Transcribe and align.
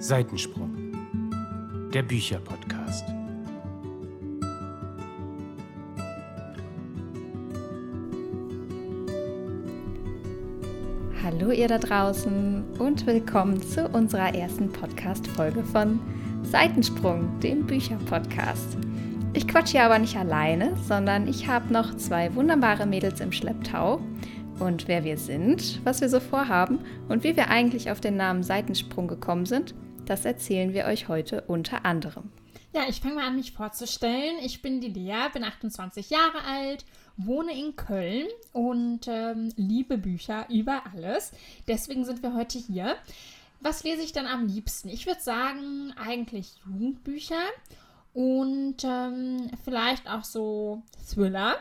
Seitensprung, 0.00 0.92
der 1.92 2.04
Bücherpodcast. 2.04 3.04
Hallo 11.24 11.50
ihr 11.50 11.66
da 11.66 11.78
draußen 11.78 12.62
und 12.78 13.06
willkommen 13.08 13.60
zu 13.60 13.88
unserer 13.88 14.32
ersten 14.32 14.70
Podcast-Folge 14.70 15.64
von 15.64 15.98
Seitensprung, 16.44 17.40
dem 17.40 17.66
Bücherpodcast. 17.66 18.78
Ich 19.32 19.48
quatsche 19.48 19.72
hier 19.72 19.82
aber 19.82 19.98
nicht 19.98 20.16
alleine, 20.16 20.76
sondern 20.86 21.26
ich 21.26 21.48
habe 21.48 21.72
noch 21.72 21.96
zwei 21.96 22.32
wunderbare 22.36 22.86
Mädels 22.86 23.18
im 23.18 23.32
Schlepptau. 23.32 24.00
Und 24.60 24.86
wer 24.86 25.02
wir 25.02 25.18
sind, 25.18 25.80
was 25.84 26.00
wir 26.00 26.08
so 26.08 26.20
vorhaben 26.20 26.78
und 27.08 27.24
wie 27.24 27.36
wir 27.36 27.48
eigentlich 27.48 27.90
auf 27.90 28.00
den 28.00 28.16
Namen 28.16 28.44
Seitensprung 28.44 29.08
gekommen 29.08 29.44
sind, 29.44 29.74
das 30.08 30.24
erzählen 30.24 30.72
wir 30.72 30.86
euch 30.86 31.08
heute 31.08 31.42
unter 31.42 31.84
anderem. 31.84 32.30
Ja, 32.74 32.82
ich 32.88 33.00
fange 33.00 33.14
mal 33.16 33.26
an, 33.26 33.36
mich 33.36 33.52
vorzustellen. 33.52 34.36
Ich 34.42 34.60
bin 34.60 34.80
die 34.80 34.88
Lea, 34.88 35.28
bin 35.32 35.42
28 35.42 36.10
Jahre 36.10 36.44
alt, 36.44 36.84
wohne 37.16 37.58
in 37.58 37.76
Köln 37.76 38.26
und 38.52 39.08
ähm, 39.08 39.52
liebe 39.56 39.96
Bücher 39.96 40.46
über 40.50 40.82
alles. 40.92 41.32
Deswegen 41.66 42.04
sind 42.04 42.22
wir 42.22 42.34
heute 42.34 42.58
hier. 42.58 42.96
Was 43.60 43.84
lese 43.84 44.02
ich 44.02 44.12
dann 44.12 44.26
am 44.26 44.46
liebsten? 44.46 44.88
Ich 44.88 45.06
würde 45.06 45.20
sagen, 45.20 45.92
eigentlich 45.96 46.54
Jugendbücher 46.66 47.42
und 48.12 48.84
ähm, 48.84 49.50
vielleicht 49.64 50.08
auch 50.08 50.24
so 50.24 50.82
Thriller. 51.12 51.56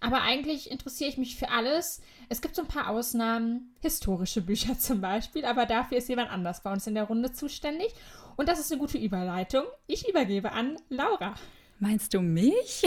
Aber 0.00 0.22
eigentlich 0.22 0.70
interessiere 0.70 1.10
ich 1.10 1.18
mich 1.18 1.36
für 1.36 1.50
alles. 1.50 2.00
Es 2.30 2.40
gibt 2.40 2.56
so 2.56 2.62
ein 2.62 2.68
paar 2.68 2.88
Ausnahmen, 2.88 3.74
historische 3.80 4.40
Bücher 4.40 4.78
zum 4.78 5.00
Beispiel, 5.00 5.44
aber 5.44 5.66
dafür 5.66 5.98
ist 5.98 6.08
jemand 6.08 6.30
anders 6.30 6.62
bei 6.62 6.72
uns 6.72 6.86
in 6.86 6.94
der 6.94 7.04
Runde 7.04 7.32
zuständig. 7.32 7.92
Und 8.36 8.48
das 8.48 8.58
ist 8.58 8.72
eine 8.72 8.80
gute 8.80 8.98
Überleitung. 8.98 9.64
Ich 9.86 10.08
übergebe 10.08 10.52
an 10.52 10.76
Laura. 10.88 11.34
Meinst 11.78 12.12
du 12.14 12.20
mich? 12.20 12.82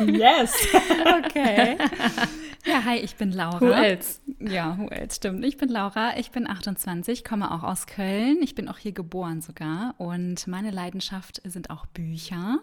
Yes. 0.00 0.52
okay. 1.24 1.76
Ja, 2.66 2.82
hi, 2.84 2.96
ich 2.96 3.16
bin 3.16 3.30
Laura. 3.30 3.60
Who 3.60 3.70
else? 3.70 4.20
Ja, 4.40 4.78
who 4.78 4.88
else, 4.88 5.16
stimmt. 5.16 5.44
Ich 5.44 5.58
bin 5.58 5.68
Laura, 5.68 6.16
ich 6.16 6.30
bin 6.30 6.48
28, 6.48 7.22
komme 7.22 7.50
auch 7.50 7.62
aus 7.62 7.86
Köln. 7.86 8.38
Ich 8.40 8.54
bin 8.54 8.68
auch 8.68 8.78
hier 8.78 8.92
geboren 8.92 9.42
sogar. 9.42 9.94
Und 9.98 10.46
meine 10.46 10.70
Leidenschaft 10.70 11.42
sind 11.44 11.68
auch 11.68 11.84
Bücher, 11.86 12.60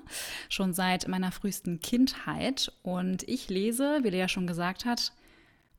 schon 0.50 0.74
seit 0.74 1.08
meiner 1.08 1.32
frühesten 1.32 1.80
Kindheit. 1.82 2.72
Und 2.82 3.28
ich 3.30 3.50
lese, 3.50 4.00
wie 4.02 4.10
Lea 4.10 4.28
schon 4.28 4.48
gesagt 4.48 4.86
hat, 4.86 5.14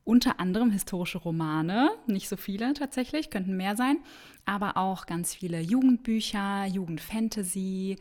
unter 0.05 0.39
anderem 0.39 0.70
historische 0.70 1.19
Romane, 1.19 1.91
nicht 2.07 2.29
so 2.29 2.36
viele 2.36 2.75
tatsächlich, 2.75 3.31
könnten 3.31 3.57
mehr 3.57 3.77
sein, 3.77 3.98
aber 4.45 4.77
auch 4.77 5.07
ganz 5.07 5.34
viele 5.34 5.61
Jugendbücher, 5.61 6.67
Jugendfantasy. 6.67 7.97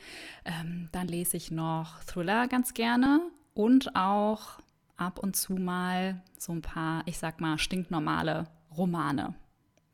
Ähm, 0.46 0.90
dann 0.92 1.08
lese 1.08 1.38
ich 1.38 1.52
noch 1.52 2.04
Thriller 2.04 2.48
ganz 2.48 2.74
gerne 2.74 3.22
und 3.54 3.96
auch 3.96 4.60
ab 5.02 5.20
und 5.20 5.36
zu 5.36 5.54
mal 5.54 6.22
so 6.38 6.54
ein 6.54 6.62
paar, 6.62 7.02
ich 7.08 7.18
sag 7.18 7.42
mal, 7.42 7.58
stinknormale 7.58 8.48
Romane. 8.78 9.34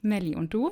Melli, 0.02 0.36
und 0.36 0.54
du? 0.54 0.72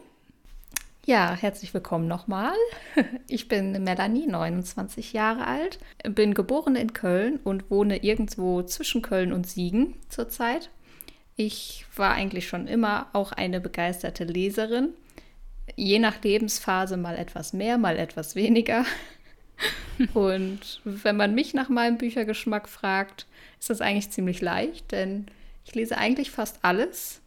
Ja, 1.05 1.33
herzlich 1.33 1.73
willkommen 1.73 2.07
nochmal. 2.07 2.53
Ich 3.27 3.47
bin 3.47 3.83
Melanie, 3.83 4.27
29 4.27 5.13
Jahre 5.13 5.47
alt, 5.47 5.79
bin 6.03 6.35
geboren 6.35 6.75
in 6.75 6.93
Köln 6.93 7.39
und 7.43 7.71
wohne 7.71 8.03
irgendwo 8.03 8.61
zwischen 8.61 9.01
Köln 9.01 9.33
und 9.33 9.47
Siegen 9.47 9.95
zurzeit. 10.09 10.69
Ich 11.35 11.85
war 11.95 12.11
eigentlich 12.11 12.47
schon 12.47 12.67
immer 12.67 13.07
auch 13.13 13.31
eine 13.31 13.59
begeisterte 13.59 14.25
Leserin. 14.25 14.89
Je 15.75 15.97
nach 15.99 16.21
Lebensphase 16.21 16.97
mal 16.97 17.17
etwas 17.17 17.51
mehr, 17.53 17.77
mal 17.77 17.97
etwas 17.97 18.35
weniger. 18.35 18.85
Und 20.13 20.81
wenn 20.83 21.17
man 21.17 21.35
mich 21.35 21.53
nach 21.53 21.69
meinem 21.69 21.97
Büchergeschmack 21.97 22.67
fragt, 22.67 23.25
ist 23.59 23.69
das 23.69 23.81
eigentlich 23.81 24.11
ziemlich 24.11 24.41
leicht, 24.41 24.91
denn 24.91 25.27
ich 25.65 25.75
lese 25.75 25.97
eigentlich 25.97 26.31
fast 26.31 26.59
alles. 26.63 27.21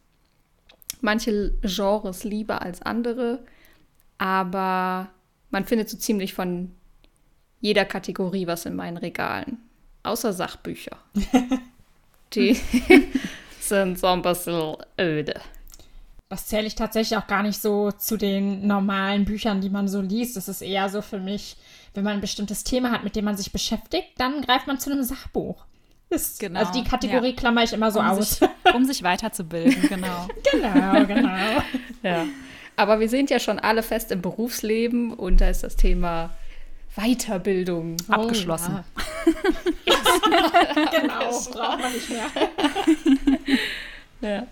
Manche 1.01 1.53
Genres 1.61 2.23
lieber 2.23 2.61
als 2.61 2.81
andere, 2.81 3.39
aber 4.17 5.09
man 5.49 5.65
findet 5.65 5.89
so 5.89 5.97
ziemlich 5.97 6.33
von 6.33 6.71
jeder 7.61 7.85
Kategorie 7.85 8.47
was 8.47 8.65
in 8.65 8.75
meinen 8.75 8.97
Regalen. 8.97 9.57
Außer 10.03 10.33
Sachbücher. 10.33 10.97
Die 12.33 12.57
sind 13.59 13.99
so 13.99 14.07
ein 14.07 14.21
bisschen 14.21 14.77
öde. 14.99 15.41
Das 16.29 16.45
zähle 16.45 16.67
ich 16.67 16.75
tatsächlich 16.75 17.17
auch 17.17 17.25
gar 17.25 17.41
nicht 17.41 17.59
so 17.59 17.91
zu 17.91 18.15
den 18.15 18.67
normalen 18.67 19.25
Büchern, 19.25 19.61
die 19.61 19.71
man 19.71 19.87
so 19.87 19.99
liest. 19.99 20.37
Das 20.37 20.47
ist 20.47 20.61
eher 20.61 20.87
so 20.87 21.01
für 21.01 21.17
mich, 21.17 21.57
wenn 21.95 22.03
man 22.03 22.13
ein 22.13 22.21
bestimmtes 22.21 22.63
Thema 22.63 22.91
hat, 22.91 23.03
mit 23.03 23.15
dem 23.15 23.25
man 23.25 23.35
sich 23.35 23.51
beschäftigt, 23.51 24.09
dann 24.17 24.43
greift 24.43 24.67
man 24.67 24.79
zu 24.79 24.91
einem 24.91 25.01
Sachbuch. 25.01 25.65
Ist, 26.11 26.39
Genau, 26.39 26.59
Also 26.59 26.71
die 26.73 26.83
Kategorie 26.83 27.31
ja. 27.31 27.35
klammer 27.35 27.63
ich 27.63 27.73
immer 27.73 27.91
so 27.91 27.99
um, 27.99 28.05
aus. 28.05 28.37
sich, 28.37 28.49
um 28.75 28.85
sich 28.85 29.01
weiterzubilden, 29.01 29.81
genau. 29.89 30.27
genau, 30.51 31.05
genau. 31.05 31.63
Ja. 32.03 32.25
Aber 32.75 32.99
wir 32.99 33.09
sind 33.09 33.31
ja 33.31 33.39
schon 33.39 33.57
alle 33.57 33.81
fest 33.81 34.11
im 34.11 34.21
Berufsleben 34.21 35.13
und 35.13 35.41
da 35.41 35.49
ist 35.49 35.63
das 35.63 35.77
Thema 35.77 36.29
Weiterbildung 36.95 37.97
Abgeschlossen. 38.07 38.83
Ja. 39.85 39.95
genau, 41.01 41.31
braucht 41.51 41.81
man 41.81 41.91
nicht 41.91 42.09
mehr. 42.09 42.27
Ja. 44.21 44.47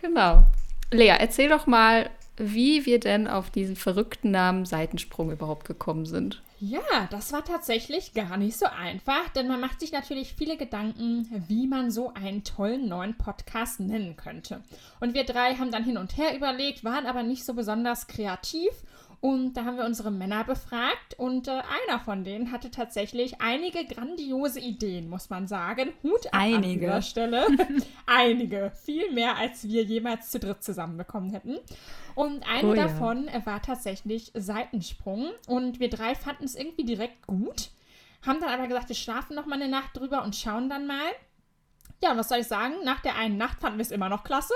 Genau. 0.00 0.44
Lea, 0.92 1.14
erzähl 1.18 1.48
doch 1.48 1.66
mal, 1.66 2.10
wie 2.36 2.86
wir 2.86 2.98
denn 2.98 3.28
auf 3.28 3.50
diesen 3.50 3.76
verrückten 3.76 4.30
Namen 4.30 4.64
Seitensprung 4.64 5.30
überhaupt 5.30 5.66
gekommen 5.66 6.06
sind. 6.06 6.42
Ja, 6.58 6.80
das 7.10 7.32
war 7.32 7.42
tatsächlich 7.42 8.12
gar 8.12 8.36
nicht 8.36 8.56
so 8.58 8.66
einfach, 8.66 9.30
denn 9.30 9.48
man 9.48 9.60
macht 9.60 9.80
sich 9.80 9.92
natürlich 9.92 10.34
viele 10.34 10.58
Gedanken, 10.58 11.26
wie 11.48 11.66
man 11.66 11.90
so 11.90 12.12
einen 12.12 12.44
tollen 12.44 12.86
neuen 12.86 13.16
Podcast 13.16 13.80
nennen 13.80 14.16
könnte. 14.16 14.62
Und 15.00 15.14
wir 15.14 15.24
drei 15.24 15.54
haben 15.54 15.70
dann 15.70 15.84
hin 15.84 15.96
und 15.96 16.18
her 16.18 16.36
überlegt, 16.36 16.84
waren 16.84 17.06
aber 17.06 17.22
nicht 17.22 17.46
so 17.46 17.54
besonders 17.54 18.08
kreativ. 18.08 18.70
Und 19.20 19.52
da 19.52 19.66
haben 19.66 19.76
wir 19.76 19.84
unsere 19.84 20.10
Männer 20.10 20.44
befragt 20.44 21.14
und 21.18 21.46
äh, 21.46 21.50
einer 21.50 22.00
von 22.00 22.24
denen 22.24 22.52
hatte 22.52 22.70
tatsächlich 22.70 23.38
einige 23.42 23.84
grandiose 23.84 24.60
Ideen, 24.60 25.10
muss 25.10 25.28
man 25.28 25.46
sagen. 25.46 25.92
Hut 26.02 26.26
ab 26.28 26.34
an 26.34 26.40
Einige. 26.54 26.80
dieser 26.86 27.02
Stelle. 27.02 27.46
einige, 28.06 28.72
viel 28.82 29.12
mehr 29.12 29.36
als 29.36 29.68
wir 29.68 29.82
jemals 29.82 30.30
zu 30.30 30.38
dritt 30.38 30.64
zusammenbekommen 30.64 31.30
hätten. 31.30 31.58
Und 32.14 32.48
eine 32.48 32.66
Oh 32.68 32.74
ja. 32.74 32.84
davon 32.84 33.28
äh, 33.28 33.44
war 33.44 33.60
tatsächlich 33.60 34.30
Seitensprung. 34.34 35.30
Und 35.46 35.80
wir 35.80 35.90
drei 35.90 36.14
fanden 36.14 36.44
es 36.44 36.54
irgendwie 36.54 36.84
direkt 36.84 37.26
gut. 37.26 37.70
Haben 38.26 38.40
dann 38.40 38.50
aber 38.50 38.68
gesagt, 38.68 38.88
wir 38.88 38.96
schlafen 38.96 39.36
noch 39.36 39.44
mal 39.44 39.60
eine 39.60 39.68
Nacht 39.68 39.98
drüber 39.98 40.24
und 40.24 40.34
schauen 40.34 40.70
dann 40.70 40.86
mal. 40.86 41.10
Ja, 42.02 42.12
und 42.12 42.18
was 42.18 42.30
soll 42.30 42.38
ich 42.38 42.46
sagen? 42.46 42.74
Nach 42.84 43.00
der 43.00 43.16
einen 43.16 43.36
Nacht 43.36 43.60
fanden 43.60 43.78
wir 43.78 43.82
es 43.82 43.90
immer 43.90 44.08
noch 44.08 44.24
klasse. 44.24 44.54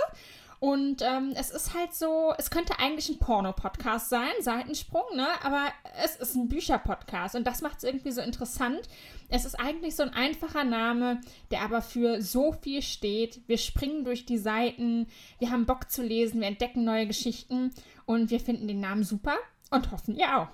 Und 0.61 1.03
ähm, 1.03 1.33
es 1.37 1.51
ist 1.51 1.75
halt 1.75 1.95
so, 1.95 2.33
es 2.39 2.51
könnte 2.51 2.79
eigentlich 2.79 3.09
ein 3.09 3.19
Porno-Podcast 3.19 4.09
sein, 4.09 4.33
Seitensprung, 4.41 5.05
ne? 5.15 5.27
Aber 5.43 5.67
es 6.03 6.17
ist 6.17 6.35
ein 6.35 6.49
Bücher-Podcast 6.49 7.35
und 7.35 7.47
das 7.47 7.61
macht 7.61 7.79
es 7.79 7.85
irgendwie 7.85 8.13
so 8.13 8.21
interessant. 8.21 8.89
Es 9.29 9.45
ist 9.45 9.59
eigentlich 9.59 9.97
so 9.97 10.03
ein 10.03 10.15
einfacher 10.15 10.65
Name, 10.65 11.21
der 11.51 11.63
aber 11.63 11.83
für 11.83 12.23
so 12.23 12.53
viel 12.53 12.83
steht. 12.83 13.41
Wir 13.47 13.59
springen 13.59 14.05
durch 14.05 14.27
die 14.27 14.39
Seiten, 14.39 15.07
wir 15.39 15.51
haben 15.51 15.67
Bock 15.67 15.91
zu 15.91 16.03
lesen, 16.03 16.41
wir 16.41 16.49
entdecken 16.49 16.85
neue 16.85 17.07
Geschichten 17.07 17.73
und 18.07 18.31
wir 18.31 18.41
finden 18.41 18.69
den 18.69 18.81
Namen 18.81 19.05
super 19.05 19.37
und 19.71 19.91
hoffen 19.91 20.17
ihr 20.17 20.39
auch. 20.39 20.49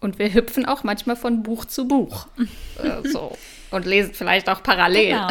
Und 0.00 0.18
wir 0.18 0.32
hüpfen 0.32 0.66
auch 0.66 0.84
manchmal 0.84 1.16
von 1.16 1.42
Buch 1.42 1.64
zu 1.64 1.88
Buch. 1.88 2.26
Äh, 2.82 3.08
so. 3.08 3.34
Und 3.70 3.84
lesen 3.86 4.14
vielleicht 4.14 4.48
auch 4.48 4.62
parallel. 4.62 5.10
Genau. 5.10 5.28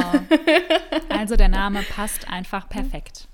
Also 1.09 1.35
der 1.37 1.47
Name 1.49 1.81
passt 1.95 2.29
einfach 2.29 2.67
perfekt. 2.69 3.27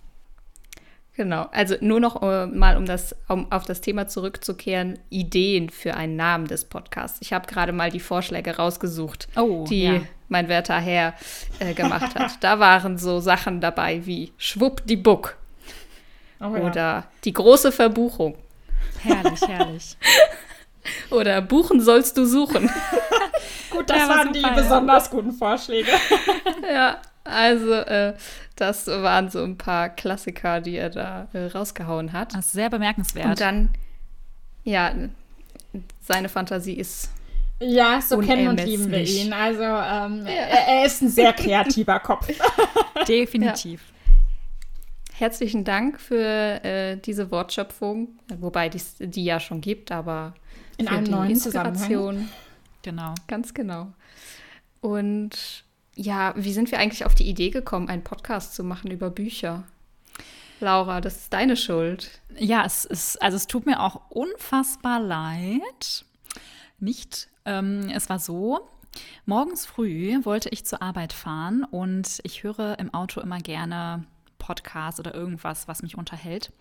Genau. 1.15 1.47
Also 1.51 1.75
nur 1.81 1.99
noch 1.99 2.21
äh, 2.21 2.45
mal, 2.47 2.77
um, 2.77 2.85
das, 2.85 3.15
um 3.27 3.51
auf 3.51 3.65
das 3.65 3.81
Thema 3.81 4.07
zurückzukehren, 4.07 4.97
Ideen 5.09 5.69
für 5.69 5.95
einen 5.95 6.15
Namen 6.15 6.47
des 6.47 6.65
Podcasts. 6.65 7.19
Ich 7.21 7.33
habe 7.33 7.47
gerade 7.47 7.73
mal 7.73 7.89
die 7.91 7.99
Vorschläge 7.99 8.55
rausgesucht, 8.57 9.27
Oh, 9.35 9.65
die 9.67 9.83
ja. 9.83 10.01
mein 10.29 10.47
werter 10.47 10.79
Herr 10.79 11.13
äh, 11.59 11.73
gemacht 11.73 12.15
hat. 12.15 12.41
Da 12.41 12.59
waren 12.59 12.97
so 12.97 13.19
Sachen 13.19 13.59
dabei 13.61 14.05
wie 14.05 14.31
Schwuppdibuck 14.37 15.37
Oh 16.39 16.55
ja. 16.55 16.61
oder 16.63 17.07
die 17.25 17.33
große 17.33 17.71
Verbuchung 17.71 18.35
Herrlich, 19.03 19.41
herrlich. 19.47 19.97
oder 21.11 21.41
Buchen 21.41 21.81
sollst 21.81 22.17
du 22.17 22.25
suchen. 22.25 22.69
Gut, 23.69 23.89
das 23.89 23.97
Ja, 23.97 24.09
war 24.09 24.17
waren 24.17 24.33
die 24.33 24.41
ja. 24.41 24.53
besonders 24.53 25.09
guten 25.09 25.31
Vorschläge. 25.31 25.89
ja, 26.73 26.97
also 27.23 27.71
äh, 27.73 28.15
das 28.55 28.87
waren 28.87 29.29
so 29.29 29.43
ein 29.43 29.57
paar 29.57 29.89
Klassiker, 29.89 30.61
die 30.61 30.75
er 30.77 30.89
da 30.89 31.27
äh, 31.33 31.45
rausgehauen 31.47 32.13
hat. 32.13 32.33
Das 32.35 32.47
ist 32.47 32.51
sehr 32.53 32.69
bemerkenswert. 32.69 33.25
Und 33.27 33.39
dann, 33.39 33.69
ja, 34.63 34.91
seine 36.01 36.29
Fantasie 36.29 36.73
ist 36.73 37.09
Ja, 37.59 38.01
so 38.01 38.17
kennen 38.19 38.47
und 38.47 38.63
lieben 38.63 38.89
wir 38.91 39.03
ihn. 39.03 39.33
Also 39.33 39.63
ähm, 39.63 40.25
er, 40.25 40.67
er 40.67 40.85
ist 40.85 41.01
ein 41.01 41.09
sehr 41.09 41.33
kreativer 41.33 41.99
Kopf. 42.01 42.27
Definitiv. 43.07 43.81
herzlichen 45.13 45.63
Dank 45.63 45.99
für 45.99 46.63
äh, 46.63 46.97
diese 46.97 47.29
Wortschöpfung, 47.31 48.09
wobei 48.39 48.67
es 48.69 48.95
die 48.99 49.23
ja 49.25 49.39
schon 49.39 49.61
gibt, 49.61 49.91
aber 49.91 50.33
in 50.77 50.87
für 50.87 50.95
einem 50.95 51.05
die 51.05 51.11
neuen 51.11 51.29
Inspiration. 51.29 52.29
Genau. 52.81 53.13
Ganz 53.27 53.53
genau. 53.53 53.93
Und 54.79 55.63
ja, 55.95 56.33
wie 56.35 56.53
sind 56.53 56.71
wir 56.71 56.79
eigentlich 56.79 57.05
auf 57.05 57.15
die 57.15 57.29
Idee 57.29 57.49
gekommen, 57.49 57.89
einen 57.89 58.03
Podcast 58.03 58.55
zu 58.55 58.63
machen 58.63 58.91
über 58.91 59.09
Bücher? 59.09 59.63
Laura, 60.59 61.01
das 61.01 61.17
ist 61.17 61.33
deine 61.33 61.57
Schuld. 61.57 62.21
Ja, 62.37 62.65
es 62.65 62.85
ist, 62.85 63.21
also 63.21 63.35
es 63.35 63.47
tut 63.47 63.65
mir 63.65 63.81
auch 63.81 64.09
unfassbar 64.09 64.99
leid. 64.99 66.05
Nicht. 66.79 67.29
Ähm, 67.45 67.89
es 67.93 68.09
war 68.09 68.19
so, 68.19 68.69
morgens 69.25 69.65
früh 69.65 70.23
wollte 70.23 70.49
ich 70.49 70.65
zur 70.65 70.81
Arbeit 70.81 71.13
fahren 71.13 71.63
und 71.63 72.19
ich 72.23 72.43
höre 72.43 72.77
im 72.79 72.93
Auto 72.93 73.21
immer 73.21 73.39
gerne 73.39 74.05
Podcasts 74.37 74.99
oder 74.99 75.13
irgendwas, 75.13 75.67
was 75.67 75.81
mich 75.81 75.97
unterhält. 75.97 76.51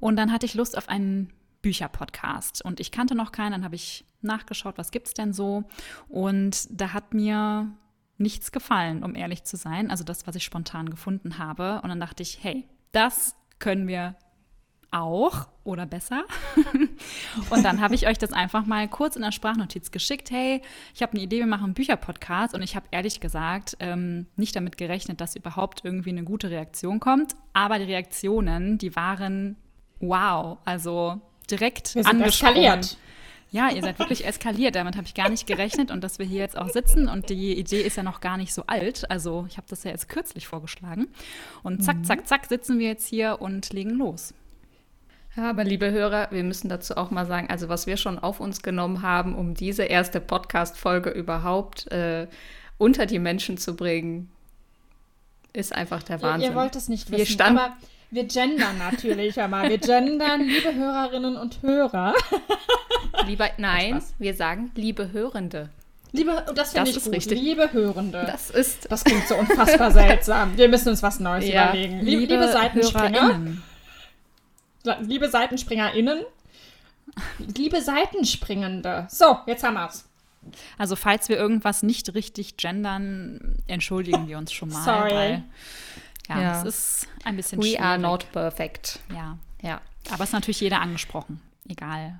Und 0.00 0.16
dann 0.16 0.32
hatte 0.32 0.46
ich 0.46 0.54
Lust 0.54 0.76
auf 0.76 0.88
einen 0.88 1.30
Bücherpodcast 1.64 2.62
und 2.64 2.78
ich 2.78 2.90
kannte 2.90 3.14
noch 3.14 3.32
keinen, 3.32 3.52
dann 3.52 3.64
habe 3.64 3.74
ich 3.74 4.04
nachgeschaut, 4.20 4.76
was 4.76 4.90
gibt 4.90 5.08
es 5.08 5.14
denn 5.14 5.32
so 5.32 5.64
und 6.08 6.68
da 6.70 6.92
hat 6.92 7.14
mir 7.14 7.72
nichts 8.18 8.52
gefallen, 8.52 9.02
um 9.02 9.14
ehrlich 9.14 9.44
zu 9.44 9.56
sein, 9.56 9.90
also 9.90 10.04
das, 10.04 10.26
was 10.26 10.36
ich 10.36 10.44
spontan 10.44 10.90
gefunden 10.90 11.38
habe 11.38 11.80
und 11.82 11.88
dann 11.88 12.00
dachte 12.00 12.22
ich, 12.22 12.44
hey, 12.44 12.68
das 12.92 13.34
können 13.58 13.88
wir 13.88 14.14
auch 14.90 15.48
oder 15.64 15.86
besser. 15.86 16.24
und 17.50 17.64
dann 17.64 17.80
habe 17.80 17.94
ich 17.94 18.06
euch 18.06 18.18
das 18.18 18.32
einfach 18.32 18.64
mal 18.64 18.86
kurz 18.88 19.16
in 19.16 19.22
der 19.22 19.32
Sprachnotiz 19.32 19.90
geschickt. 19.90 20.30
Hey, 20.30 20.62
ich 20.94 21.02
habe 21.02 21.12
eine 21.12 21.22
Idee, 21.22 21.40
wir 21.40 21.46
machen 21.46 21.64
einen 21.64 21.74
Bücherpodcast. 21.74 22.54
Und 22.54 22.62
ich 22.62 22.76
habe 22.76 22.86
ehrlich 22.92 23.18
gesagt 23.20 23.76
ähm, 23.80 24.26
nicht 24.36 24.54
damit 24.54 24.76
gerechnet, 24.76 25.20
dass 25.20 25.34
überhaupt 25.34 25.84
irgendwie 25.84 26.10
eine 26.10 26.22
gute 26.22 26.50
Reaktion 26.50 27.00
kommt. 27.00 27.34
Aber 27.52 27.78
die 27.78 27.86
Reaktionen, 27.86 28.78
die 28.78 28.94
waren 28.94 29.56
wow. 29.98 30.58
Also 30.64 31.20
direkt 31.50 31.94
wir 31.94 32.02
sind 32.04 32.12
angesprochen. 32.20 32.56
eskaliert. 32.56 32.96
Ja, 33.50 33.70
ihr 33.70 33.82
seid 33.82 33.98
wirklich 34.00 34.26
eskaliert. 34.26 34.74
Damit 34.74 34.96
habe 34.96 35.06
ich 35.06 35.14
gar 35.14 35.28
nicht 35.28 35.46
gerechnet 35.46 35.90
und 35.90 36.02
dass 36.02 36.18
wir 36.18 36.26
hier 36.26 36.40
jetzt 36.40 36.58
auch 36.58 36.68
sitzen. 36.70 37.08
Und 37.08 37.30
die 37.30 37.56
Idee 37.58 37.82
ist 37.82 37.96
ja 37.96 38.02
noch 38.02 38.20
gar 38.20 38.36
nicht 38.36 38.52
so 38.52 38.64
alt. 38.66 39.08
Also 39.10 39.46
ich 39.48 39.56
habe 39.56 39.66
das 39.70 39.84
ja 39.84 39.90
jetzt 39.92 40.08
kürzlich 40.08 40.46
vorgeschlagen. 40.48 41.06
Und 41.62 41.84
zack, 41.84 42.04
zack, 42.04 42.26
zack 42.26 42.46
sitzen 42.46 42.78
wir 42.78 42.88
jetzt 42.88 43.06
hier 43.06 43.40
und 43.40 43.72
legen 43.72 43.90
los. 43.90 44.34
Ja, 45.36 45.50
aber 45.50 45.64
liebe 45.64 45.90
Hörer, 45.90 46.28
wir 46.30 46.44
müssen 46.44 46.68
dazu 46.68 46.96
auch 46.96 47.10
mal 47.10 47.26
sagen, 47.26 47.48
also 47.50 47.68
was 47.68 47.86
wir 47.88 47.96
schon 47.96 48.18
auf 48.20 48.38
uns 48.40 48.62
genommen 48.62 49.02
haben, 49.02 49.34
um 49.34 49.54
diese 49.54 49.82
erste 49.84 50.20
Podcast-Folge 50.20 51.10
überhaupt 51.10 51.90
äh, 51.90 52.28
unter 52.78 53.06
die 53.06 53.18
Menschen 53.18 53.58
zu 53.58 53.74
bringen, 53.74 54.30
ist 55.52 55.72
einfach 55.74 56.02
der 56.02 56.22
Wahnsinn. 56.22 56.42
Ihr, 56.50 56.50
ihr 56.50 56.56
wollt 56.60 56.76
es 56.76 56.88
nicht 56.88 57.10
Wir 57.10 57.18
wissen, 57.18 57.32
standen- 57.32 57.58
aber 57.58 57.76
wir 58.14 58.24
gendern 58.24 58.78
natürlich 58.78 59.38
einmal. 59.40 59.68
Wir 59.68 59.78
gendern, 59.78 60.42
liebe 60.42 60.74
Hörerinnen 60.74 61.36
und 61.36 61.62
Hörer. 61.62 62.14
Lieber, 63.26 63.50
nein, 63.58 64.02
wir 64.18 64.34
sagen 64.34 64.70
liebe 64.74 65.12
Hörende. 65.12 65.68
Liebe, 66.12 66.44
das 66.54 66.72
finde 66.72 66.90
ich 66.90 66.96
ist 66.96 67.04
gut. 67.06 67.14
richtig. 67.14 67.40
Liebe 67.40 67.72
Hörende. 67.72 68.24
Das 68.26 68.50
ist 68.50 68.90
Das 68.90 69.02
klingt 69.02 69.26
so 69.26 69.34
unfassbar 69.34 69.90
seltsam. 69.90 70.56
Wir 70.56 70.68
müssen 70.68 70.90
uns 70.90 71.02
was 71.02 71.18
Neues 71.18 71.48
Ja. 71.48 71.70
überlegen. 71.70 72.00
Liebe, 72.00 72.20
liebe 72.22 72.48
Seitenspringer, 72.52 73.20
HörerInnen. 73.20 73.62
liebe 75.00 75.28
SeitenspringerInnen, 75.28 76.24
liebe 77.56 77.82
Seitenspringende. 77.82 79.06
So, 79.10 79.38
jetzt 79.46 79.64
haben 79.64 79.74
wir's. 79.74 80.08
Also 80.78 80.94
falls 80.94 81.28
wir 81.28 81.36
irgendwas 81.36 81.82
nicht 81.82 82.14
richtig 82.14 82.58
gendern, 82.58 83.56
entschuldigen 83.66 84.28
wir 84.28 84.38
uns 84.38 84.52
schon 84.52 84.68
mal. 84.68 84.84
Sorry. 84.84 85.42
Ja, 86.28 86.40
Ja. 86.40 86.58
es 86.62 86.64
ist 86.64 87.08
ein 87.24 87.36
bisschen 87.36 87.58
We 87.58 87.64
schwierig. 87.66 87.80
are 87.82 87.98
not 87.98 88.30
perfect. 88.32 89.00
Ja, 89.12 89.38
Ja. 89.62 89.80
aber 90.10 90.24
es 90.24 90.30
ist 90.30 90.34
natürlich 90.34 90.60
jeder 90.60 90.80
angesprochen. 90.80 91.40
Egal, 91.68 92.18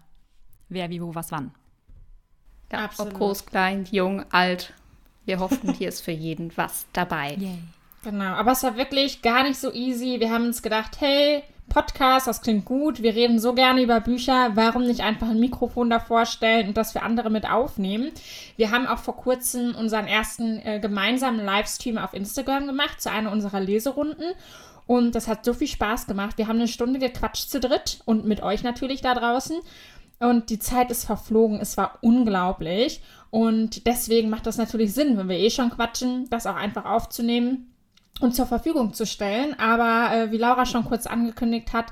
wer, 0.69 0.91
wie, 0.91 1.01
wo, 1.03 1.15
was, 1.15 1.31
wann. 1.33 1.53
ja 2.73 2.85
Absolut. 2.85 3.13
ob 3.13 3.19
groß, 3.19 3.47
klein, 3.47 3.87
jung, 3.91 4.25
alt. 4.33 4.73
Wir 5.27 5.39
hoffen, 5.39 5.73
hier 5.79 5.89
ist 5.89 6.01
für 6.03 6.11
jeden 6.13 6.55
was 6.57 6.87
dabei. 6.93 7.35
Yay. 7.35 7.59
Genau, 8.03 8.35
aber 8.35 8.53
es 8.53 8.63
war 8.63 8.77
wirklich 8.77 9.23
gar 9.23 9.43
nicht 9.45 9.59
so 9.59 9.73
easy. 9.73 10.21
Wir 10.21 10.31
haben 10.31 10.45
uns 10.47 10.61
gedacht, 10.61 11.01
hey, 11.01 11.43
Podcast, 11.69 12.27
das 12.27 12.41
klingt 12.41 12.65
gut. 12.65 13.03
Wir 13.03 13.15
reden 13.15 13.39
so 13.39 13.53
gerne 13.53 13.83
über 13.83 14.01
Bücher. 14.01 14.53
Warum 14.55 14.85
nicht 14.87 15.01
einfach 15.01 15.29
ein 15.29 15.41
Mikrofon 15.41 15.91
davor 15.91 16.25
stellen 16.27 16.69
und 16.69 16.77
das 16.77 16.93
für 16.93 17.03
andere 17.03 17.31
mit 17.31 17.51
aufnehmen? 17.51 18.13
Wir 18.57 18.71
haben 18.71 18.87
auch 18.87 18.99
vor 18.99 19.17
kurzem 19.17 19.75
unseren 19.75 20.07
ersten 20.07 20.59
äh, 20.59 20.79
gemeinsamen 20.81 21.45
Livestream 21.45 21.99
auf 21.99 22.15
Instagram 22.15 22.67
gemacht 22.67 23.01
zu 23.01 23.11
einer 23.11 23.33
unserer 23.33 23.61
Leserunden. 23.61 24.35
Und 24.87 25.15
das 25.15 25.29
hat 25.29 25.45
so 25.45 25.53
viel 25.53 25.67
Spaß 25.67 26.07
gemacht. 26.07 26.39
Wir 26.39 26.47
haben 26.47 26.59
eine 26.59 26.69
Stunde 26.69 26.99
gequatscht 26.99 27.51
zu 27.51 27.59
dritt 27.59 28.01
und 28.05 28.25
mit 28.25 28.43
euch 28.43 28.63
natürlich 28.63 29.01
da 29.01 29.15
draußen. 29.15 29.57
Und 30.21 30.51
die 30.51 30.59
Zeit 30.59 30.91
ist 30.91 31.05
verflogen. 31.05 31.59
Es 31.61 31.77
war 31.77 31.99
unglaublich. 32.03 33.03
Und 33.31 33.87
deswegen 33.87 34.31
macht 34.31 34.47
das 34.47 34.59
natürlich 34.59 34.93
Sinn, 34.93 35.19
wenn 35.19 35.29
wir 35.29 35.39
eh 35.39 35.51
schon 35.51 35.71
quatschen, 35.71 36.29
das 36.31 36.47
auch 36.47 36.57
einfach 36.57 36.85
aufzunehmen 36.85 37.74
und 38.21 38.35
zur 38.35 38.47
Verfügung 38.47 38.95
zu 38.95 39.07
stellen. 39.07 39.59
Aber 39.59 40.15
äh, 40.15 40.31
wie 40.31 40.37
Laura 40.39 40.67
schon 40.67 40.85
kurz 40.85 41.07
angekündigt 41.07 41.73
hat, 41.73 41.87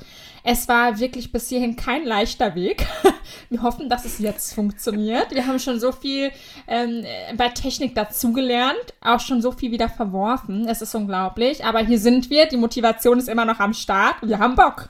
es 0.45 0.69
war 0.69 0.99
wirklich 0.99 1.33
bis 1.33 1.49
hierhin 1.49 1.77
kein 1.77 2.05
leichter 2.05 2.55
Weg. 2.55 2.87
Wir 3.49 3.63
hoffen, 3.63 3.89
dass 3.89 4.05
es 4.05 4.19
jetzt 4.19 4.55
funktioniert. 4.55 5.33
Wir 5.33 5.47
haben 5.47 5.59
schon 5.59 5.79
so 5.81 5.93
viel 5.93 6.31
ähm, 6.67 7.05
äh, 7.05 7.35
bei 7.35 7.49
Technik 7.49 7.95
dazugelernt, 7.95 8.95
auch 9.01 9.21
schon 9.21 9.43
so 9.43 9.53
viel 9.53 9.71
wieder 9.73 9.89
verworfen. 9.89 10.67
Es 10.69 10.81
ist 10.83 10.95
unglaublich. 10.95 11.65
Aber 11.65 11.81
hier 11.81 11.99
sind 11.99 12.31
wir. 12.31 12.47
Die 12.47 12.57
Motivation 12.57 13.19
ist 13.19 13.29
immer 13.29 13.45
noch 13.45 13.61
am 13.61 13.75
Start. 13.75 14.17
Wir 14.23 14.39
haben 14.39 14.55
Bock. 14.55 14.89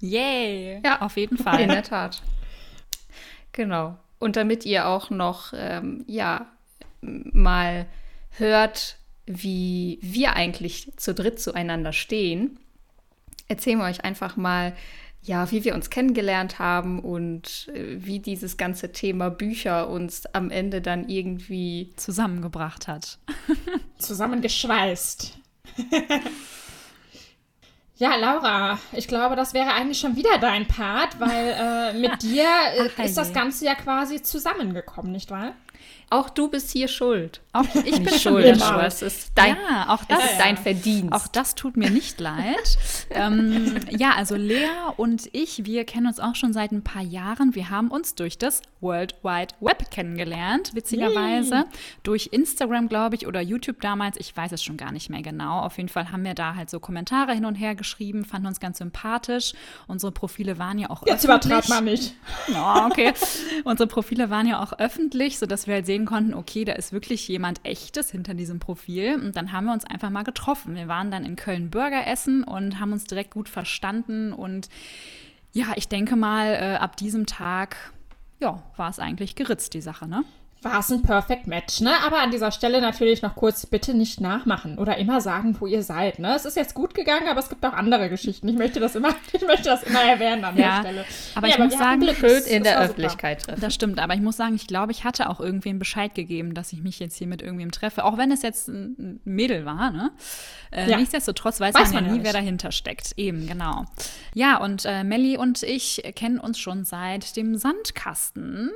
Yay! 0.00 0.80
Ja. 0.84 1.00
auf 1.00 1.16
jeden 1.16 1.38
In 1.38 1.42
Fall. 1.42 1.66
der 1.66 1.82
Tat. 1.82 2.20
Genau. 3.52 3.96
Und 4.18 4.36
damit 4.36 4.64
ihr 4.66 4.86
auch 4.88 5.10
noch, 5.10 5.52
ähm, 5.56 6.04
ja, 6.06 6.46
mal 7.00 7.86
hört, 8.30 8.96
wie 9.26 9.98
wir 10.02 10.34
eigentlich 10.34 10.92
zu 10.96 11.14
dritt 11.14 11.40
zueinander 11.40 11.92
stehen, 11.92 12.58
erzählen 13.48 13.78
wir 13.78 13.86
euch 13.86 14.04
einfach 14.04 14.36
mal, 14.36 14.74
ja, 15.22 15.50
wie 15.50 15.64
wir 15.64 15.74
uns 15.74 15.88
kennengelernt 15.88 16.58
haben 16.58 17.00
und 17.00 17.70
äh, 17.74 17.96
wie 18.04 18.18
dieses 18.20 18.58
ganze 18.58 18.92
Thema 18.92 19.30
Bücher 19.30 19.88
uns 19.88 20.26
am 20.26 20.50
Ende 20.50 20.82
dann 20.82 21.08
irgendwie 21.08 21.92
Zusammengebracht 21.96 22.88
hat. 22.88 23.18
Zusammengeschweißt. 23.98 25.38
Ja, 27.96 28.16
Laura, 28.16 28.78
ich 28.92 29.06
glaube, 29.06 29.36
das 29.36 29.54
wäre 29.54 29.72
eigentlich 29.72 30.00
schon 30.00 30.16
wieder 30.16 30.38
dein 30.38 30.66
Part, 30.66 31.20
weil 31.20 31.54
äh, 31.56 31.92
mit 31.98 32.22
dir 32.22 32.48
äh, 32.98 33.04
ist 33.04 33.16
das. 33.16 33.32
Ganze 33.32 33.66
ja 33.66 33.74
quasi 33.76 34.20
zusammengekommen, 34.20 35.12
nicht 35.12 35.30
wahr? 35.30 35.52
Auch 36.14 36.30
du 36.30 36.48
bist 36.48 36.70
hier 36.70 36.88
schuld. 36.88 37.40
Auch 37.52 37.64
ich 37.84 38.02
bin 38.02 38.08
schuld. 38.08 38.62
aber 38.62 38.86
es 38.86 39.02
ist 39.02 39.32
dein, 39.34 39.56
ja, 39.70 39.88
auch 39.88 40.04
das, 40.04 40.24
ist 40.24 40.38
dein 40.38 40.56
Verdienst. 40.56 41.12
Auch 41.12 41.26
das 41.28 41.54
tut 41.54 41.76
mir 41.76 41.90
nicht 41.90 42.20
leid. 42.20 42.78
ähm, 43.10 43.76
ja, 43.90 44.12
also 44.16 44.36
Lea 44.36 44.68
und 44.96 45.28
ich, 45.32 45.64
wir 45.64 45.84
kennen 45.84 46.06
uns 46.06 46.20
auch 46.20 46.34
schon 46.34 46.52
seit 46.52 46.72
ein 46.72 46.82
paar 46.82 47.02
Jahren. 47.02 47.54
Wir 47.54 47.70
haben 47.70 47.88
uns 47.88 48.14
durch 48.14 48.38
das 48.38 48.62
World 48.80 49.16
Wide 49.22 49.54
Web 49.60 49.90
kennengelernt, 49.90 50.74
witzigerweise. 50.74 51.64
Durch 52.02 52.28
Instagram, 52.32 52.88
glaube 52.88 53.16
ich, 53.16 53.26
oder 53.26 53.40
YouTube 53.40 53.80
damals. 53.80 54.16
Ich 54.18 54.36
weiß 54.36 54.52
es 54.52 54.62
schon 54.62 54.76
gar 54.76 54.92
nicht 54.92 55.10
mehr 55.10 55.22
genau. 55.22 55.60
Auf 55.60 55.76
jeden 55.78 55.88
Fall 55.88 56.12
haben 56.12 56.24
wir 56.24 56.34
da 56.34 56.54
halt 56.54 56.70
so 56.70 56.80
Kommentare 56.80 57.32
hin 57.32 57.44
und 57.44 57.56
her 57.56 57.74
geschrieben, 57.74 58.24
fanden 58.24 58.46
uns 58.46 58.60
ganz 58.60 58.78
sympathisch. 58.78 59.52
Unsere 59.86 60.12
Profile 60.12 60.58
waren 60.58 60.78
ja 60.78 60.90
auch 60.90 61.04
Jetzt 61.06 61.26
öffentlich. 61.26 61.52
übertreibt 61.52 61.68
man 61.68 61.84
nicht. 61.84 62.14
Oh, 62.54 62.86
okay. 62.86 63.12
Unsere 63.64 63.86
Profile 63.88 64.30
waren 64.30 64.46
ja 64.46 64.62
auch 64.62 64.72
öffentlich, 64.78 65.38
sodass 65.38 65.66
wir 65.66 65.74
halt 65.74 65.86
sehen 65.86 66.03
konnten, 66.06 66.34
okay, 66.34 66.64
da 66.64 66.72
ist 66.72 66.92
wirklich 66.92 67.26
jemand 67.28 67.64
echtes 67.64 68.10
hinter 68.10 68.34
diesem 68.34 68.58
Profil. 68.58 69.14
Und 69.14 69.36
dann 69.36 69.52
haben 69.52 69.66
wir 69.66 69.72
uns 69.72 69.84
einfach 69.84 70.10
mal 70.10 70.24
getroffen. 70.24 70.74
Wir 70.74 70.88
waren 70.88 71.10
dann 71.10 71.24
in 71.24 71.36
Köln 71.36 71.70
Burger 71.70 72.06
essen 72.06 72.44
und 72.44 72.80
haben 72.80 72.92
uns 72.92 73.04
direkt 73.04 73.32
gut 73.32 73.48
verstanden. 73.48 74.32
Und 74.32 74.68
ja, 75.52 75.66
ich 75.76 75.88
denke 75.88 76.16
mal, 76.16 76.54
äh, 76.54 76.76
ab 76.76 76.96
diesem 76.96 77.26
Tag, 77.26 77.76
ja, 78.40 78.62
war 78.76 78.90
es 78.90 78.98
eigentlich 78.98 79.34
geritzt, 79.34 79.74
die 79.74 79.80
Sache, 79.80 80.08
ne? 80.08 80.24
War 80.64 80.80
es 80.80 80.90
ein 80.90 81.02
Perfect 81.02 81.46
Match, 81.46 81.80
ne? 81.80 81.92
Aber 82.04 82.20
an 82.20 82.30
dieser 82.30 82.50
Stelle 82.50 82.80
natürlich 82.80 83.22
noch 83.22 83.34
kurz, 83.34 83.66
bitte 83.66 83.94
nicht 83.94 84.20
nachmachen 84.20 84.78
oder 84.78 84.96
immer 84.96 85.20
sagen, 85.20 85.56
wo 85.60 85.66
ihr 85.66 85.82
seid, 85.82 86.18
ne? 86.18 86.34
Es 86.34 86.44
ist 86.44 86.56
jetzt 86.56 86.74
gut 86.74 86.94
gegangen, 86.94 87.28
aber 87.28 87.40
es 87.40 87.48
gibt 87.48 87.64
auch 87.66 87.72
andere 87.74 88.08
Geschichten. 88.08 88.48
Ich 88.48 88.56
möchte 88.56 88.80
das 88.80 88.94
immer, 88.96 89.14
ich 89.32 89.42
möchte 89.46 89.64
das 89.64 89.82
immer 89.82 90.02
erwähnen 90.02 90.44
an 90.44 90.56
Ja, 90.56 90.80
der 90.82 90.88
Stelle. 90.88 91.04
aber 91.34 91.46
Nee, 91.46 91.52
ich 91.52 91.58
muss 91.58 91.70
wir 91.72 91.78
hatten 91.78 91.88
sagen, 91.88 92.00
Glück. 92.00 92.16
schön 92.16 92.30
Es- 92.38 92.46
in 92.46 92.62
der 92.62 92.72
super. 92.72 92.84
Öffentlichkeit 92.84 93.42
treffen. 93.42 93.60
Das 93.60 93.74
stimmt, 93.74 93.98
aber 94.00 94.14
ich 94.14 94.20
muss 94.20 94.36
sagen, 94.36 94.54
ich 94.54 94.66
glaube, 94.66 94.92
ich 94.92 95.04
hatte 95.04 95.28
auch 95.30 95.40
irgendwem 95.40 95.78
Bescheid 95.78 96.14
gegeben, 96.14 96.54
dass 96.54 96.72
ich 96.72 96.82
mich 96.82 96.98
jetzt 96.98 97.16
hier 97.16 97.26
mit 97.26 97.42
irgendwem 97.42 97.70
treffe, 97.70 98.04
auch 98.04 98.16
wenn 98.18 98.32
es 98.32 98.42
jetzt 98.42 98.68
ein 98.68 99.20
Mädel 99.24 99.64
war, 99.66 99.90
ne? 99.90 100.10
Äh, 100.70 100.90
Ja. 100.90 100.96
Nichtsdestotrotz 100.96 101.60
weiß, 101.60 101.74
Weiß 101.74 101.92
man 101.92 101.94
ja 101.94 102.00
man 102.00 102.04
ja 102.10 102.12
nie, 102.12 102.18
wer 102.24 102.32
nicht. 102.32 102.34
dahinter 102.34 102.72
steckt. 102.72 103.12
Eben, 103.16 103.46
genau. 103.46 103.84
Ja, 104.34 104.56
und 104.58 104.84
äh, 104.86 105.04
Melli 105.04 105.36
und 105.36 105.62
ich 105.62 106.02
kennen 106.16 106.38
uns 106.40 106.58
schon 106.58 106.84
seit 106.84 107.36
dem 107.36 107.56
Sandkasten. 107.56 108.70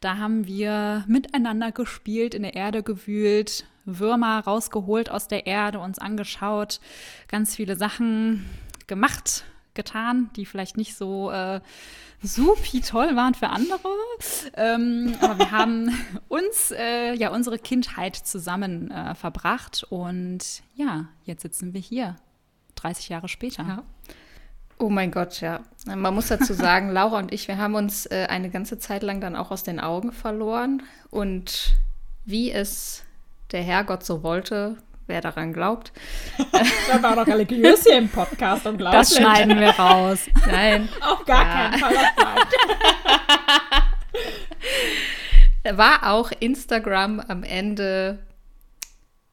Da 0.00 0.16
haben 0.18 0.46
wir 0.46 1.04
miteinander 1.24 1.72
gespielt, 1.72 2.34
in 2.34 2.42
der 2.42 2.54
Erde 2.54 2.82
gewühlt, 2.82 3.66
Würmer 3.84 4.40
rausgeholt 4.40 5.10
aus 5.10 5.28
der 5.28 5.46
Erde, 5.46 5.78
uns 5.80 5.98
angeschaut, 5.98 6.80
ganz 7.28 7.56
viele 7.56 7.76
Sachen 7.76 8.48
gemacht, 8.86 9.44
getan, 9.74 10.30
die 10.36 10.46
vielleicht 10.46 10.76
nicht 10.76 10.96
so 10.96 11.30
äh, 11.30 11.60
supi 12.22 12.80
toll 12.80 13.16
waren 13.16 13.34
für 13.34 13.48
andere. 13.48 13.88
Ähm, 14.54 15.14
aber 15.20 15.38
wir 15.38 15.50
haben 15.50 15.90
uns, 16.28 16.70
äh, 16.70 17.14
ja, 17.14 17.30
unsere 17.30 17.58
Kindheit 17.58 18.16
zusammen 18.16 18.90
äh, 18.90 19.14
verbracht 19.14 19.84
und 19.90 20.62
ja, 20.74 21.08
jetzt 21.24 21.42
sitzen 21.42 21.74
wir 21.74 21.80
hier, 21.80 22.16
30 22.76 23.08
Jahre 23.08 23.28
später. 23.28 23.64
Ja. 23.64 23.82
Oh 24.78 24.88
mein 24.90 25.10
Gott, 25.10 25.40
ja. 25.40 25.60
Man 25.86 26.14
muss 26.14 26.28
dazu 26.28 26.52
sagen, 26.54 26.90
Laura 26.90 27.18
und 27.18 27.32
ich, 27.32 27.48
wir 27.48 27.58
haben 27.58 27.74
uns 27.74 28.06
äh, 28.06 28.26
eine 28.28 28.50
ganze 28.50 28.78
Zeit 28.78 29.02
lang 29.02 29.20
dann 29.20 29.36
auch 29.36 29.50
aus 29.50 29.62
den 29.62 29.80
Augen 29.80 30.12
verloren. 30.12 30.82
Und 31.10 31.74
wie 32.24 32.50
es 32.50 33.04
der 33.52 33.62
Herrgott 33.62 34.04
so 34.04 34.22
wollte, 34.22 34.76
wer 35.06 35.20
daran 35.20 35.52
glaubt. 35.52 35.92
Da 36.88 37.02
war 37.02 37.16
doch 37.16 37.26
religiös 37.26 37.82
hier 37.84 37.98
im 37.98 38.08
Podcast, 38.08 38.66
unglaublich. 38.66 39.00
Das 39.00 39.16
schneiden 39.16 39.58
wir 39.58 39.70
raus. 39.70 40.20
Nein. 40.46 40.88
Auf 41.00 41.24
gar 41.24 41.44
Ja. 41.44 41.52
keinen 41.70 41.78
Fall. 41.78 41.94
War 45.76 46.10
auch 46.12 46.30
Instagram 46.40 47.20
am 47.20 47.42
Ende, 47.42 48.18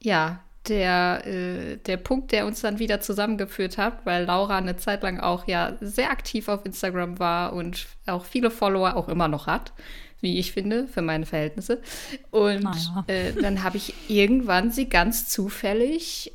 ja, 0.01 0.39
der, 0.67 1.25
äh, 1.25 1.77
der 1.77 1.97
Punkt, 1.97 2.31
der 2.31 2.45
uns 2.45 2.61
dann 2.61 2.79
wieder 2.79 3.01
zusammengeführt 3.01 3.77
hat, 3.77 4.05
weil 4.05 4.25
Laura 4.25 4.57
eine 4.57 4.77
Zeit 4.77 5.01
lang 5.03 5.19
auch 5.19 5.47
ja 5.47 5.75
sehr 5.81 6.11
aktiv 6.11 6.47
auf 6.47 6.65
Instagram 6.65 7.19
war 7.19 7.53
und 7.53 7.87
auch 8.05 8.25
viele 8.25 8.51
Follower 8.51 8.95
auch 8.95 9.09
immer 9.09 9.27
noch 9.27 9.47
hat, 9.47 9.73
wie 10.21 10.37
ich 10.37 10.51
finde, 10.51 10.87
für 10.87 11.01
meine 11.01 11.25
Verhältnisse. 11.25 11.81
Und 12.29 12.63
Naja. 12.63 13.03
äh, 13.07 13.33
dann 13.33 13.63
habe 13.63 13.77
ich 13.77 13.93
irgendwann 14.07 14.71
sie 14.71 14.87
ganz 14.87 15.27
zufällig 15.27 16.31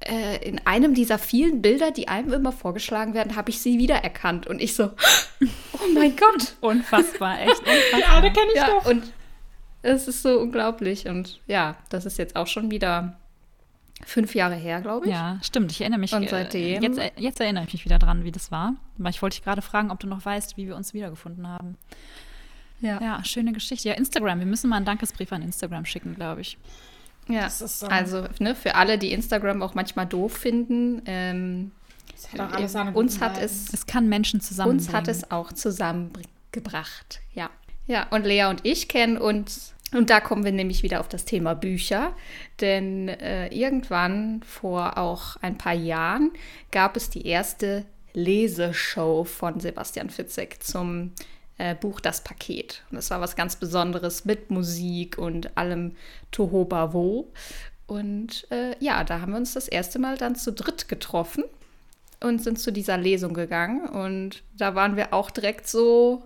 äh, 0.00 0.46
in 0.46 0.60
einem 0.66 0.92
dieser 0.92 1.18
vielen 1.18 1.62
Bilder, 1.62 1.90
die 1.90 2.08
einem 2.08 2.34
immer 2.34 2.52
vorgeschlagen 2.52 3.14
werden, 3.14 3.36
habe 3.36 3.48
ich 3.48 3.60
sie 3.60 3.78
wiedererkannt. 3.78 4.46
Und 4.46 4.60
ich 4.60 4.74
so, 4.74 4.84
oh 5.72 5.88
mein 5.94 6.14
Gott, 6.14 6.56
Unfassbar, 6.60 7.40
echt 7.40 7.58
unfassbar. 7.60 8.00
Ja, 8.00 8.20
da 8.20 8.28
kenne 8.28 8.50
ich 8.50 8.56
ja, 8.56 8.66
doch. 8.66 8.84
und 8.84 9.12
es 9.80 10.08
ist 10.08 10.22
so 10.22 10.38
unglaublich. 10.40 11.06
Und 11.06 11.40
ja, 11.46 11.76
das 11.88 12.04
ist 12.04 12.18
jetzt 12.18 12.36
auch 12.36 12.46
schon 12.46 12.70
wieder 12.70 13.18
fünf 14.04 14.34
Jahre 14.34 14.54
her, 14.54 14.80
glaube 14.80 15.06
ich. 15.06 15.12
Ja, 15.12 15.38
stimmt. 15.42 15.72
Ich 15.72 15.80
erinnere 15.80 16.00
mich. 16.00 16.12
Und 16.12 16.24
äh, 16.24 16.28
seitdem- 16.28 16.82
Jetzt, 16.82 16.98
äh, 16.98 17.10
jetzt 17.16 17.40
erinnere 17.40 17.64
ich 17.64 17.72
mich 17.72 17.84
wieder 17.84 17.98
dran, 17.98 18.24
wie 18.24 18.32
das 18.32 18.50
war. 18.50 18.74
Weil 18.98 19.10
ich 19.10 19.22
wollte 19.22 19.36
dich 19.36 19.44
gerade 19.44 19.62
fragen, 19.62 19.90
ob 19.90 19.98
du 20.00 20.06
noch 20.06 20.24
weißt, 20.24 20.56
wie 20.56 20.66
wir 20.66 20.76
uns 20.76 20.92
wiedergefunden 20.94 21.48
haben. 21.48 21.76
Ja. 22.80 23.00
Ja, 23.00 23.24
schöne 23.24 23.52
Geschichte. 23.52 23.88
Ja, 23.88 23.94
Instagram. 23.94 24.38
Wir 24.38 24.46
müssen 24.46 24.68
mal 24.68 24.76
einen 24.76 24.84
Dankesbrief 24.84 25.32
an 25.32 25.40
Instagram 25.42 25.86
schicken, 25.86 26.14
glaube 26.14 26.42
ich. 26.42 26.58
ja. 27.28 27.42
Das 27.44 27.60
ist 27.62 27.80
so. 27.80 27.86
Also 27.86 28.26
ne, 28.38 28.54
für 28.54 28.74
alle, 28.74 28.98
die 28.98 29.12
Instagram 29.12 29.62
auch 29.62 29.74
manchmal 29.74 30.06
doof 30.06 30.36
finden, 30.36 31.00
ähm, 31.06 31.72
Das 32.12 32.32
hat 32.32 32.40
auch 32.40 32.52
alles 32.56 32.72
seine 32.72 32.92
uns 32.92 33.20
hat 33.20 33.38
es 33.40 33.72
Es 33.72 33.86
kann 33.86 34.08
Menschen 34.10 34.40
zusammenbringen. 34.42 34.86
uns 34.88 34.94
hat 34.94 35.08
es 35.08 35.30
auch 35.30 35.52
zusammengebracht. 35.54 37.20
Ja. 37.34 37.50
Ja, 37.86 38.06
und 38.10 38.24
Lea 38.26 38.44
und 38.46 38.64
ich 38.64 38.88
kennen 38.88 39.16
uns. 39.16 39.72
Und 39.92 40.10
da 40.10 40.20
kommen 40.20 40.44
wir 40.44 40.52
nämlich 40.52 40.82
wieder 40.82 41.00
auf 41.00 41.08
das 41.08 41.24
Thema 41.24 41.54
Bücher. 41.54 42.12
Denn 42.60 43.08
äh, 43.08 43.48
irgendwann 43.48 44.42
vor 44.42 44.98
auch 44.98 45.36
ein 45.42 45.58
paar 45.58 45.74
Jahren 45.74 46.32
gab 46.70 46.96
es 46.96 47.10
die 47.10 47.26
erste 47.26 47.84
Leseshow 48.12 49.24
von 49.24 49.60
Sebastian 49.60 50.10
Fitzek 50.10 50.62
zum 50.62 51.12
äh, 51.58 51.74
Buch 51.74 52.00
Das 52.00 52.22
Paket. 52.22 52.82
Und 52.90 52.96
das 52.96 53.10
war 53.10 53.20
was 53.20 53.36
ganz 53.36 53.56
Besonderes 53.56 54.24
mit 54.24 54.50
Musik 54.50 55.18
und 55.18 55.56
allem 55.56 55.94
Tohuwabo. 56.32 57.32
Und 57.86 58.50
äh, 58.50 58.74
ja, 58.80 59.04
da 59.04 59.20
haben 59.20 59.32
wir 59.32 59.38
uns 59.38 59.54
das 59.54 59.68
erste 59.68 59.98
Mal 59.98 60.18
dann 60.18 60.34
zu 60.34 60.52
dritt 60.52 60.88
getroffen 60.88 61.44
und 62.20 62.42
sind 62.42 62.58
zu 62.58 62.72
dieser 62.72 62.98
Lesung 62.98 63.34
gegangen. 63.34 63.88
Und 63.88 64.42
da 64.56 64.74
waren 64.74 64.96
wir 64.96 65.12
auch 65.12 65.30
direkt 65.30 65.68
so, 65.68 66.24